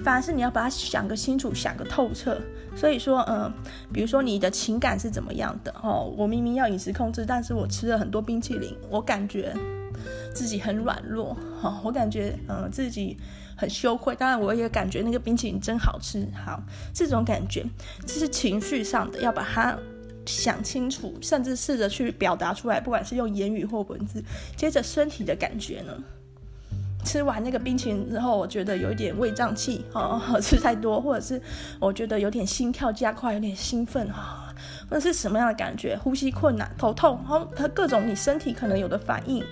[0.04, 2.38] 反而是你要把它想个清楚，想个透彻。
[2.76, 3.52] 所以说，嗯、
[3.94, 5.74] 比如说你的情感是怎么样的？
[5.82, 9.56] 哦，我明明要饮食控制，但是我吃了很多冰淇淋，我感觉。
[10.38, 11.36] 自己很软弱，
[11.84, 13.18] 我感觉嗯自己
[13.56, 14.16] 很羞愧。
[14.16, 16.28] 当然，我也感觉那个冰淇淋真好吃。
[16.46, 16.62] 好，
[16.94, 17.66] 这种感觉
[18.06, 19.76] 这是情绪上的，要把它
[20.28, 24.24] 想清楚，甚至试着去表达出来，不管是用言语或文字。
[24.56, 25.98] 接着身体的感觉呢，
[27.04, 31.42] 吃完那个冰淇淋之后，我觉得有一点胃胀气，哦， 吃太多，或者是
[31.80, 34.54] 我觉得有点心跳加快，有点兴奋，哈，
[34.88, 35.98] 或者是什么样的感觉？
[35.98, 39.44] 呼吸困难、头痛，哦，它各种你身体可能有的反应。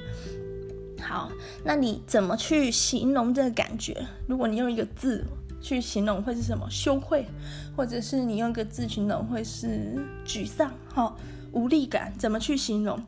[1.08, 1.32] 好，
[1.64, 3.96] 那你怎么去形容这个感觉？
[4.28, 5.24] 如果你用一个字
[5.62, 6.68] 去形容，会是什么？
[6.70, 7.28] 羞愧，
[7.76, 9.96] 或者是你用一个字形容，会是
[10.26, 11.16] 沮丧、好
[11.52, 12.12] 无力感？
[12.18, 13.00] 怎么去形容？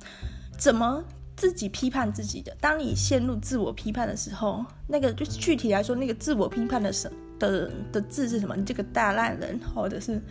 [0.59, 1.03] 怎么
[1.35, 2.55] 自己批判自己的？
[2.61, 8.55] 当你陷入自我批判的时候，那个就是具体来说，那个自我批判的什的的字是什么？
[8.55, 10.21] 你这个大烂人，或者是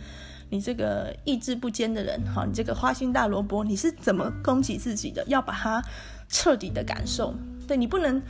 [0.49, 5.23] 你这个意志不坚的人，好，你这个花心大萝卜，你是怎么攻击自己的？
[5.27, 5.83] 要把它
[6.29, 7.33] 彻底的感受。
[7.67, 8.21] 对，你不能，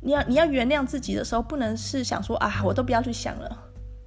[0.00, 3.64] 你要你要原谅自己的时候，不能是想说啊，我都不要去想了，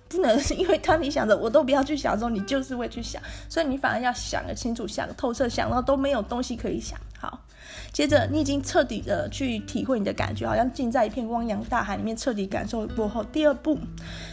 [0.09, 6.99] 不能是因为当你想着我都不要去想的时候，你就是会去想，所以你反而要想个清楚，想透彻，想到都没有东西可以想。
[7.17, 7.45] 好，
[7.93, 13.79] 接着你已经彻底的去体会你的感觉，好像浸在一片汪洋大海里面，彻底感受过后，第二步，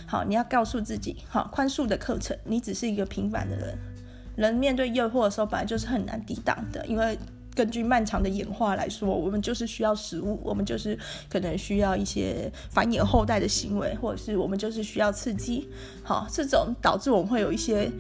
[0.05, 3.79] 好，你要告诉自己，好，宽恕的课程，你只是一个平凡的人，
[4.35, 7.17] 人面对诱惑的时候，本来就是很难抵挡的，因为。
[7.55, 10.99] 根据漫长的演化来说，我们就是需要食物，我们就是
[11.29, 15.69] 可能需要一些繁衍后代的行为，或者是我们就是需要刺激，
[16.03, 17.91] 好，这种导致我们会有一些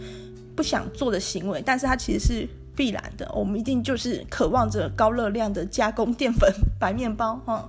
[0.56, 6.50] 不想做的行为，但是它其实是必然的，我们一定就是渴望着高热量的加工淀粉
[6.80, 7.68] 白面包，哈，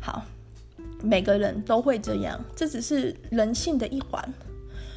[0.00, 0.22] 好，
[1.02, 4.22] 每个人都会这样，这只是人性的一环。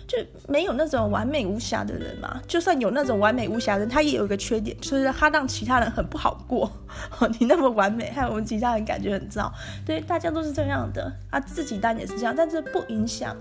[0.07, 2.41] 就没有那种完美无瑕的人嘛？
[2.47, 6.71] 就算有那种完美无瑕的人，他也有一个缺点，就是他让其他人很不好过。
[7.39, 9.51] 你那么完美，害我们其他人感觉很糟。
[9.85, 13.35] 对，大家都是这样的啊，自己当然也是这样，但是不影响。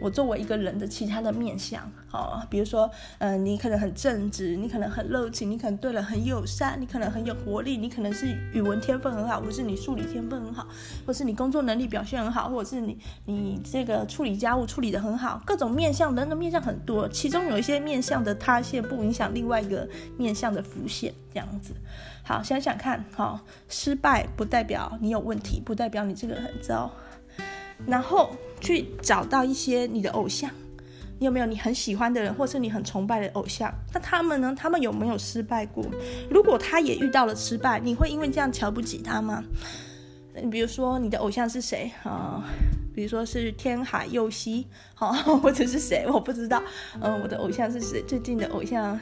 [0.00, 10.66] 我作为一个人的其他的面相，哦，比如说，嗯、你可能很正直，你可能很热情，你可能对人很友善，你可能很有活力，你可能是语文天分很好，或是你数理天分很好，
[11.06, 21.74] 或是你工作能力表现很好，或者是你你这个处理家务处理得很好，各种面相，人的面相很多，其中有一些面相的塌陷不影响另外一个面相的浮现，这样子。
[22.22, 26.90] 好，想想看，好、失败不代表你有问题，不代表你这个人很糟。
[27.86, 30.50] 然后去找到一些你的偶像，
[31.18, 33.72] 你有没有你很喜欢的人，或是你很崇拜的偶像？
[33.92, 34.54] 那他们呢？
[34.56, 35.84] 他们有没有失败过？
[36.30, 39.42] 如果他也遇到了失败，你会因为这样瞧不起他吗？
[40.42, 42.44] 你比如说你的偶像是谁啊？
[42.94, 46.06] 比如说是天海佑希，好，或者是谁？
[46.06, 46.62] 我不知道。
[47.00, 48.02] 嗯，我的偶像是谁？
[48.02, 48.98] 最近的偶像，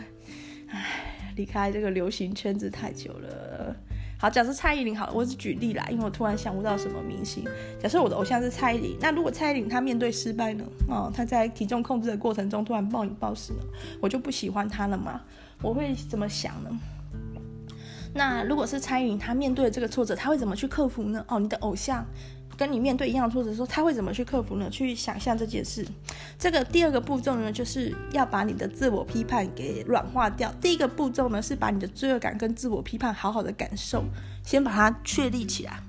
[0.68, 3.76] 唉，离开这个流行圈子太久了。
[4.20, 7.44] 好，假设蔡依林好了，我只举例啦，因为我突然想不到什么明星。
[7.80, 10.64] 假设我的偶像是蔡依林，那如果蔡依林她面对失败呢？
[10.88, 13.60] 哦，她在体重控制的过程中突然暴饮暴食呢，
[14.00, 15.20] 我就不喜欢她了嘛？
[15.62, 16.70] 我会怎么想呢？
[18.12, 21.24] 那如果是蔡依林，她面对这个挫折，她会怎么去克服呢？
[21.28, 22.04] 哦，你的偶像。
[22.58, 24.68] 跟你面对一样挫折的时候，他会怎么去克服呢？
[24.68, 25.86] 去想象这件事。
[26.36, 30.52] 这个第二个步骤呢，就是要把你的自我批判给软化掉。
[30.60, 34.04] 第一个步骤呢，是把你的罪恶感跟自我批判好好的感受，
[34.42, 35.80] 先把它确立起来。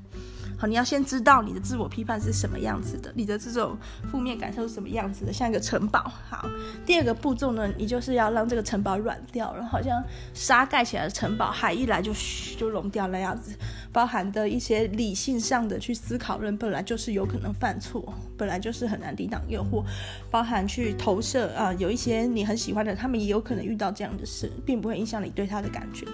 [0.60, 3.78] 好，你要先知道你的自我批判是什么样子的，你的这种
[4.12, 6.12] 负面感受是什么样子的，像一个城堡。
[6.30, 6.46] 好，
[6.86, 10.04] 第二个步骤呢，你就是要让这个城堡软掉了，好像
[10.34, 12.12] 沙盖起来的城堡，海一来就
[12.58, 13.56] 就融掉那样子。
[13.94, 19.82] 包含的一些理性上的去思考，人本来就是有可能犯错，本来就是很难抵挡诱惑，
[20.30, 26.06] 包含去投射啊、有一些你很喜欢的，他们也有可能遇到这样的事，并不会影响你对他的感觉。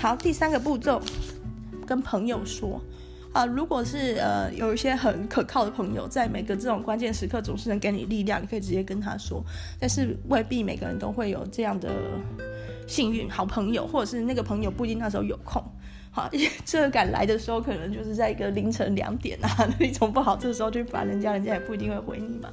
[0.00, 1.02] 好，第三个步骤，
[1.86, 2.80] 跟朋友说。
[3.32, 9.44] 啊，如果是呃有一些很可靠的朋友，在每个这种关键时刻总是能给你力量，你可以直接跟他说。
[9.78, 11.88] 但是未必每个人都会有这样的
[12.88, 15.62] 幸运，好朋友或者是那个朋友不一定那时候有空。
[16.10, 16.28] 好，
[16.66, 22.50] 这赶来的时候，可能就是在一个凌晨两点啊， 那种不好，这时候去烦人家，人家也不一定会回你嘛。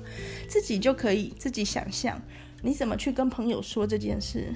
[0.47, 2.21] 自己就可以自己想象，
[2.61, 4.53] 你怎么去跟朋友说这件事。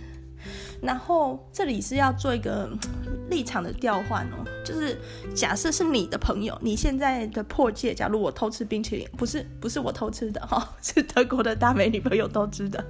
[0.82, 2.70] 然后这里是要做一个
[3.30, 4.98] 立场的调换哦，就是
[5.34, 12.84] 假设是你的朋友，你现在的破戒，假如我偷吃冰淇淋，不是不是我偷吃的哈， 是德国的大美女朋友偷吃的。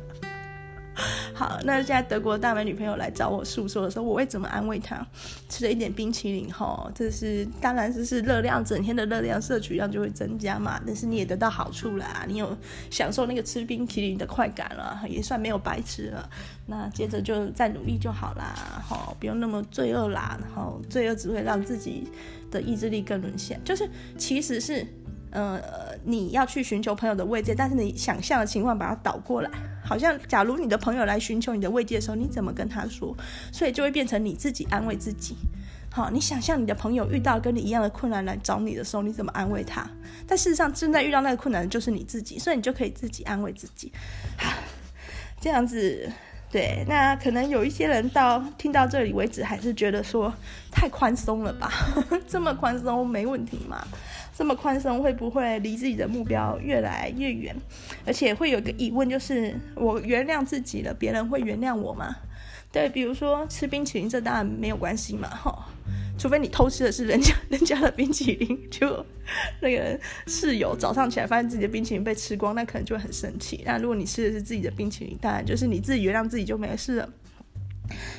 [1.33, 5.03] 好，那现在德国大美女朋友来找我诉说的时候，我会怎么安慰她？
[5.49, 10.79] 吃了一点冰淇淋哈，这是当然这是热量，整天的热量摄取量就会增加嘛。
[10.85, 12.55] 但是你也得到好处啦，你有
[12.89, 16.29] 享受那个吃冰淇淋的快感了，也算没有白吃了。
[16.67, 22.07] 那接着就再努力就好啦，哈，不用那么罪恶啦，然后罪恶只会让自己
[22.51, 23.59] 的意志力更沦陷。
[23.63, 24.85] 就是其实是。
[25.31, 25.59] 呃，
[26.03, 29.49] 你要去寻求朋友的慰藉，但是你想象的情况把它倒过来，
[29.83, 33.15] 好像假如你的朋友来寻求你的慰藉的时候，你怎么跟他说？
[33.51, 35.35] 所以就会变成你自己安慰自己。
[35.93, 39.89] 好，你想象你的朋友遇到跟你一样的困难来找你的时候，你怎么安慰他？
[40.25, 43.91] 但事实上正在遇到那个困难的就是你自己，所以你就可以自己安慰自己。
[45.41, 46.09] 这样子，
[46.49, 50.33] 对，那可能有一些人到听到这里为止，还是觉得说
[50.71, 51.71] 太宽松了吧？
[52.27, 53.85] 这么宽松没问题吗？
[54.41, 57.55] 这么宽松会不会离自己的目标越来越远？
[58.07, 62.15] 而且会有个疑问，就是我原谅自己了，别人会原谅我吗？
[62.71, 65.67] 对，比如说吃冰淇淋，这当然没有关系嘛，哈，
[66.17, 69.05] 除非你偷吃的是人家人家的冰淇淋，就
[69.61, 73.61] 那个室友早上起来发现自己的冰淇淋被吃光，那可能就很生气。
[73.63, 77.09] 那如果你吃的是自己的冰淇淋，当然就是你自己原谅自己就没事了。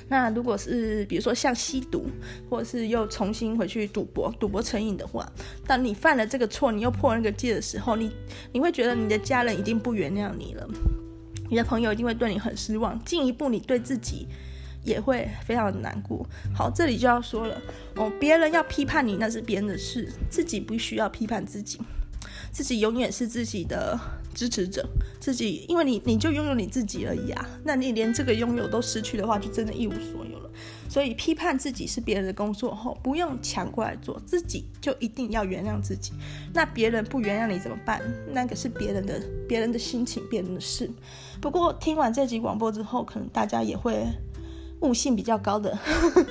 [0.08, 2.06] 那如果是比如说像吸毒，
[2.48, 5.30] 或者是又重新回去赌博，赌博成瘾的话，
[5.66, 8.10] 当你犯了这个错，你又破那个戒的时候，你
[8.52, 10.68] 你会觉得你的家人一定不原谅你了，
[11.50, 14.26] 你的朋友一定会对你很失望，进一步你对自己
[14.84, 16.26] 也会非常的难过。
[16.54, 17.60] 好，这里就要说了
[17.96, 21.78] 哦，别人要批判你那是别人的事，自己不需要批判自己。
[22.50, 23.98] 自己永远是自己的
[24.34, 24.86] 支持者，
[25.20, 30.50] 自己，因为你你就拥有你自己而已啊，那你连这个拥有都失去的话，就真的一无所有了。
[30.88, 36.12] 所以批判自己是别人的工作后，不用抢过来做，自己就一定要原谅自己。
[36.52, 38.00] 那别人不原谅你怎么办？
[38.32, 40.90] 那个是别人的别人的心情，别人的事。
[41.40, 44.06] 不过听完这集广播之后，可能大家也会。
[44.82, 45.78] 悟性比较高的，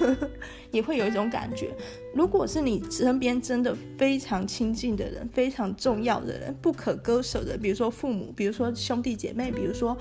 [0.72, 1.70] 也会有一种感觉。
[2.14, 9.98] 如果是你身边真的非常亲近的人，非常重要的人，不可割舍的，比如说父母，比如说兄弟姐妹，比如说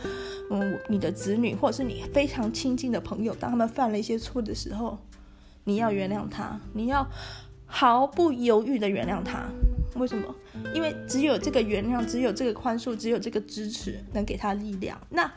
[0.50, 4.98] 嗯你的子女，或者是你非常亲近的朋友，当他们犯了一些错的时候，
[5.64, 7.08] 你要原谅他，你要
[7.66, 9.48] 毫不犹豫的原谅他。
[9.96, 10.34] 为什么？
[10.74, 15.00] 因为只有这个原谅，只有这个宽恕，只有这个支持，能给他力量。
[15.08, 15.32] 那。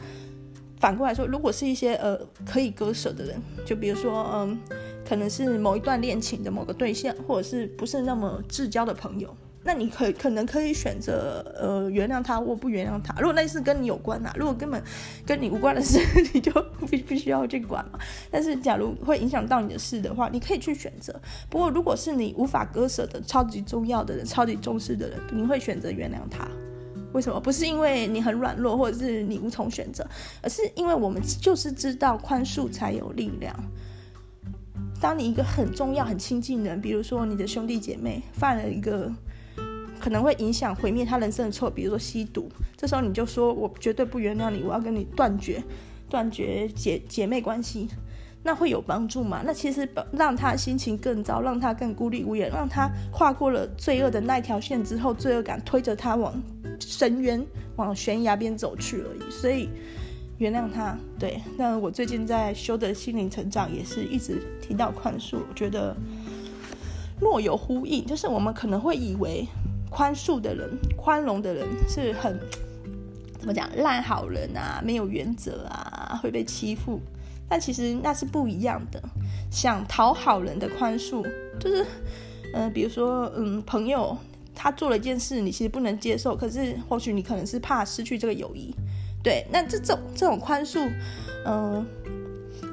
[0.83, 4.59] 反过来说，如果是一些呃可以割舍的人，就比如说嗯，
[5.07, 13.15] 可能是某一段恋情的某个对象，或者是不是那么至交的朋友，那你可可能可以选择呃原谅他或不原谅他。
[13.21, 14.83] 如果那是跟你有关啊，如果根本
[15.25, 16.01] 跟你无关的事，
[16.33, 16.51] 你就
[16.91, 17.97] 必必须要去管嘛。
[18.29, 21.17] 但是假如会影响到你的事的话，你可以去选择。
[21.49, 26.45] 不过如果是你无法割舍的超级重要的人、超级重视的人，你会选择原谅他。
[27.13, 27.39] 为什么？
[27.39, 30.05] 不是因为你很软弱，或者是你无从选择，
[30.41, 33.55] 而是因为我们就是知道宽恕才有力量。
[34.99, 39.11] 当你一个很重要、很亲近的人，比如说你的兄弟姐妹犯了一个
[39.99, 45.63] 可能会影响毁灭他人生的错，比如说吸毒，这时候你就说：“我绝对不原谅你，我要跟你断绝、
[46.09, 47.87] 断绝姐姐妹关系。”
[48.43, 49.41] 那会有帮助吗？
[49.45, 56.33] 那其实让他心情更糟，让他更孤立无援，让他跨过了罪恶的那条线之后，罪恶感推着他往
[56.77, 57.41] 深渊、
[57.77, 59.31] 往悬崖边走去而已。
[59.31, 59.69] 所以
[60.39, 60.97] 原谅他。
[61.17, 65.95] 对，那我最近在修的心灵成长也是一直提到宽恕，我觉得
[67.21, 69.47] 若有呼应，就是我们可能会以为
[69.89, 72.37] 宽恕的人、宽容的人是很
[73.39, 76.99] 怎么讲烂好人啊，没有原则啊，会被欺负。
[77.49, 79.01] 但其实那是不一样的。
[79.51, 81.23] 想讨好人的宽恕，
[81.59, 81.85] 就是，
[82.55, 84.17] 嗯、比如说，嗯，朋友
[84.55, 88.73] 他做了一件事，你其实不能接受，可是或许你可能是怕失去这个友谊，
[89.23, 89.45] 对。
[89.51, 90.91] 那这种这种宽恕，
[91.45, 91.85] 嗯、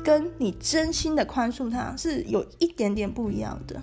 [0.03, 3.79] 跟你真心的宽恕他是有一点点不一样的。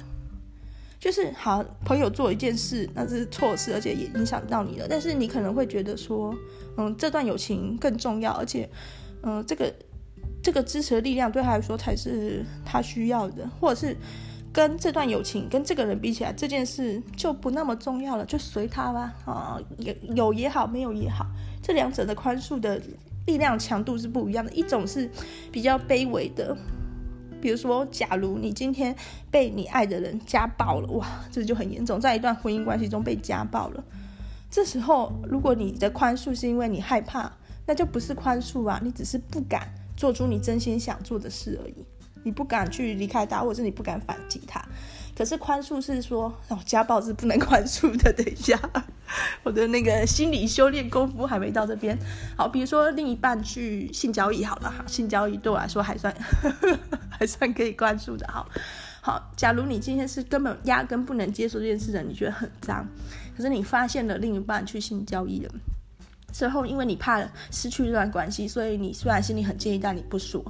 [0.99, 4.87] 就是好，朋友做一件事，那是错事，而且也影响到你了。
[4.89, 6.35] 但是你可能会觉得说，
[6.77, 8.67] 嗯，这段友情更重要，而且，
[9.21, 9.71] 嗯、这个。
[10.47, 13.93] 这个支持的力量对他来说才是他需要的，或者是
[14.53, 19.13] 跟这段友情跟这个人比起来，这件事就不那么重要了，就随他吧。
[19.25, 21.25] 啊，有有也好，没有也好，
[21.61, 22.81] 这两者的宽恕的
[23.25, 24.49] 力量强度是不一样的。
[24.53, 25.11] 一种是
[25.51, 26.55] 比较卑微的，
[27.41, 28.95] 比如说，假如你今天
[29.29, 33.83] 被你爱的人家暴了，哇，这就很严重，在一段婚姻关系中被家暴了。
[34.49, 37.29] 这时候，如果你的宽恕是因为你害怕，
[37.65, 39.67] 那就不是宽恕啊，你只是不敢。
[39.97, 41.75] 做出你真心想做的事而已，
[42.23, 44.63] 你不敢去离开他，或者你不敢反击他。
[45.17, 48.13] 可是宽恕是说，哦，家暴是不能宽恕的。
[48.13, 48.57] 等一下，
[49.41, 51.97] 我的那个心理修炼功夫还没到这边。
[52.37, 56.79] 好，比如说另一半去性交易，好了哈，性交易对我来说还算呵呵
[57.09, 58.27] 还算可以宽恕的。
[58.31, 58.47] 好，
[59.01, 62.87] 好，假如你今天是根本压根不能接受这件事的，你觉得很脏，
[63.35, 65.51] 可是你发现了另一半去性交易了。
[66.37, 70.45] 之后，因为你怕失去这段关系，所以你虽然心里很介意，但你不说。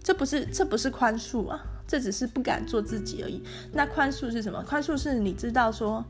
[0.00, 3.42] 这不是，这不是宽恕啊，这只是不敢做自己而已。
[3.72, 4.62] 那宽恕是什么？
[4.62, 6.04] 宽恕是你知道说，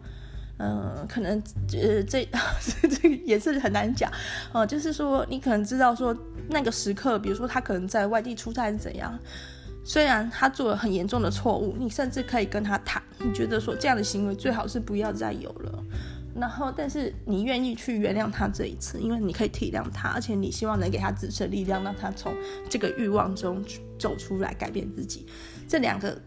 [0.58, 2.28] 嗯、可能呃，这
[3.00, 4.12] 这也是很难讲
[4.52, 6.14] 哦、就是说，你可能知道说，
[6.50, 9.18] 那个时刻，比如说他可能在外地出差是怎样，
[9.82, 15.84] 虽然他做了很严重的错误，你甚至可以跟他谈，你觉得说这样的行为最好是不要再有了。
[16.34, 22.34] 然后，但是你愿意去原谅他这一次，因为你可以体谅他，而且你希望能给他支持力量，让他从
[22.68, 23.62] 这个欲望中
[23.98, 25.26] 走出来，改变自己。
[25.68, 26.18] 这两个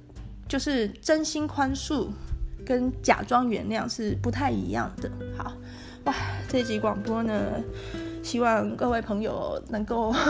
[0.47, 2.07] 就是真心宽恕
[2.65, 5.11] 跟假装原谅是不太一样的。
[5.37, 5.51] 好，
[6.05, 6.13] 哇，
[6.47, 7.63] 这集广播呢，
[8.21, 10.13] 希望各位朋友能够。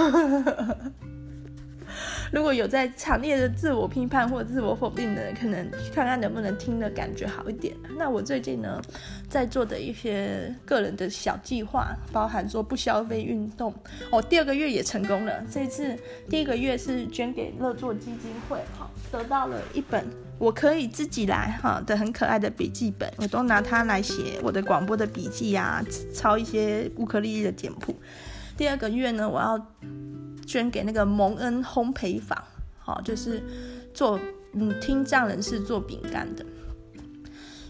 [2.31, 7.75] 如果有在强烈的自我批判或自我否定的，可能看看能不能听的感觉好一点。
[7.97, 8.81] 那我最近呢，
[9.29, 13.73] 在做的一些个人的小计划，包含说不消费运动，
[14.11, 15.43] 哦，第二个月也成功了。
[15.49, 15.95] 这次
[16.29, 20.05] 第一个月是捐给乐作基金会，哈，得到了一本
[20.37, 25.83] 我可以自己来哈的很可爱的笔记本，我都拿它来写我的广播的笔记啊，
[26.13, 27.95] 抄一些乌克丽丽的简谱。
[28.57, 29.67] 第二个月呢，我要。
[30.45, 32.41] 捐给那个蒙恩烘焙坊，
[32.79, 33.43] 好，就是
[33.93, 34.19] 做
[34.53, 36.45] 嗯听障人士做饼干的。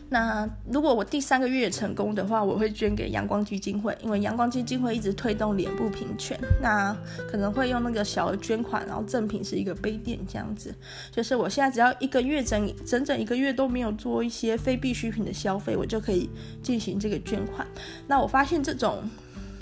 [0.07, 6.95] 那如果我第三个月成功的话，我会捐给阳光基金会，因为阳光基金会一直推动脸部平权，那
[7.27, 10.73] 可能会用那个小额捐款，然后赠品是一个杯垫这样子。
[11.11, 16.29] 就是我现在只要一个月整整整一个月都没有做一些非必需品的消费，我就可以
[16.61, 17.67] 进行这个捐款。
[18.05, 19.09] 那我发现这种。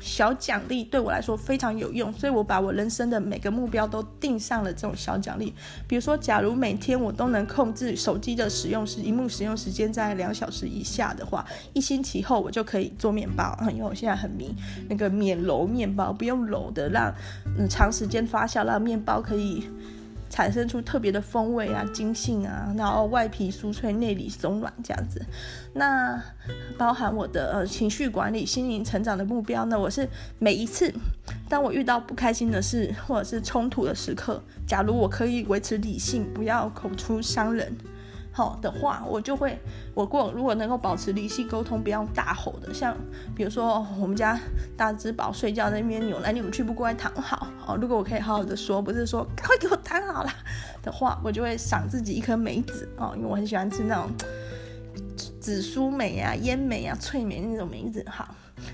[0.03, 5.53] 小奖励对我来说非常有用，所以我把我人生的每个目标都定上了这种小奖励。
[5.87, 13.57] 比如说，假如每天我都能控制手机的使用时，荧幕使用时间在两小时以下的话，一星期后我就可以做面包。
[13.71, 14.53] 因为我现在很迷
[14.89, 17.09] 那个免揉面包，不用揉的，让
[17.57, 19.69] 嗯长时间发酵，让面包可以。
[20.33, 25.23] 产生出特别的风味啊，精性啊，然后外皮酥脆，内里松软这样子。
[25.73, 26.19] 那
[26.75, 29.79] 包含我的呃情绪管理、心灵成长的目标呢？
[29.79, 30.09] 我是
[30.39, 30.91] 每一次
[31.47, 37.71] 当我遇到不开心的事或者是冲突的时刻，假如我可以维持理性，不要口出伤人。
[38.35, 39.57] 好的话，我就会
[39.93, 42.97] 我过如果能够保持理性沟通，不要大吼的，像
[43.35, 44.39] 比如说我们家
[44.75, 47.47] 大只宝睡觉那边扭来扭去，不过来躺好。
[47.67, 50.31] 哦，如果我可以好好的说，不是说赶快 给我躺好了
[50.81, 54.09] 的话，我就会赏自己一颗梅子哦，因为我很喜欢吃那种
[55.39, 58.03] 紫苏梅啊、烟梅啊、脆梅那种梅子。
[58.09, 58.33] 好，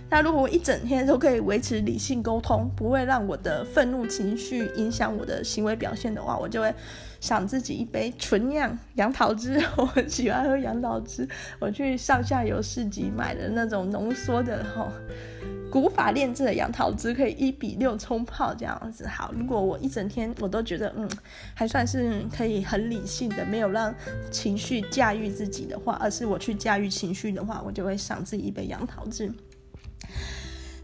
[0.10, 6.74] 那如果我一整天都可以维持理性沟通，不会让我的愤怒情绪影响我的行为表现的话，我就会。
[7.20, 11.28] 赏自己一杯纯酿杨桃汁，我很喜欢喝杨桃汁，
[11.60, 14.90] 我去上下游市集买的那种浓缩的哈。
[15.70, 19.06] 古法炼制的杨桃汁可以一比六冲泡这样子。
[19.06, 21.10] 好，如果我一整天我都觉得嗯，
[21.54, 23.94] 还算是可以很理性的，没有让
[24.32, 29.30] 情绪驾驭自己的话，而是我去驾驭情绪的话，我就会赏自己一杯杨桃汁。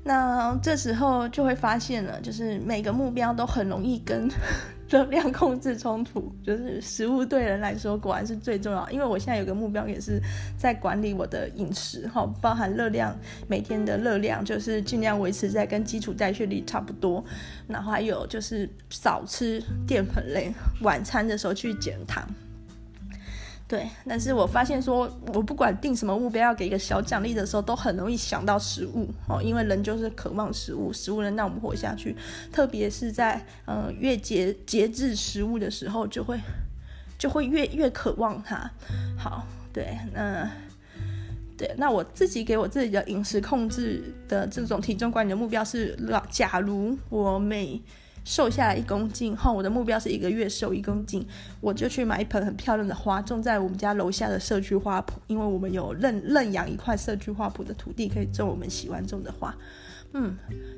[0.07, 4.29] 那这时候就会发现了，就是每个目标都很容易跟
[4.87, 6.31] 热量控制冲突。
[6.43, 10.21] 就是食物对人来说果然是最重要，因为我现在有个目标也是
[10.59, 17.25] 在管理我的饮食，哈，包含热量，每天的热量就是尽量维持在跟基础代谢率差不多，
[17.67, 22.23] 然后还有就是少吃淀粉类，晚餐的时候去减糖。
[23.67, 32.15] 对，但是我发现说，我不管定什么目标，要给一个小奖励的时候，都很容易想到食物哦，因为人就是渴望食物，食物能让我们活下去。
[32.51, 36.39] 特别是在嗯、越节节制食物的时候，就会
[37.17, 38.69] 就会越越渴望它。
[39.17, 40.47] 好，对，那
[41.57, 45.97] 对，那我自己给我自己的饮食控制的这种体重管理的目标是，
[46.29, 47.81] 假如我每
[48.25, 51.25] 瘦下来一公斤后，我的目标是一个月瘦一公斤，
[51.61, 59.55] 我就去买一盆很漂亮的花，种在我们家楼下的社区花圃，因为我们有认认养一块社区花圃的土地，可以种我们喜欢种的花。
[60.17, 60.33] 嗯，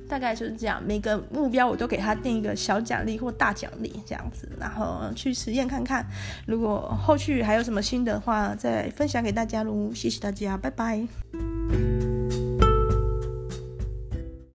[0.09, 6.03] 大概就是这样，每个目标我都给他定一个小奖励或大奖励这样子，然后去实验看看。
[6.47, 9.93] 如果后续还有什么新的话，再分享给大家喽。
[9.93, 12.16] 谢谢大家，拜拜。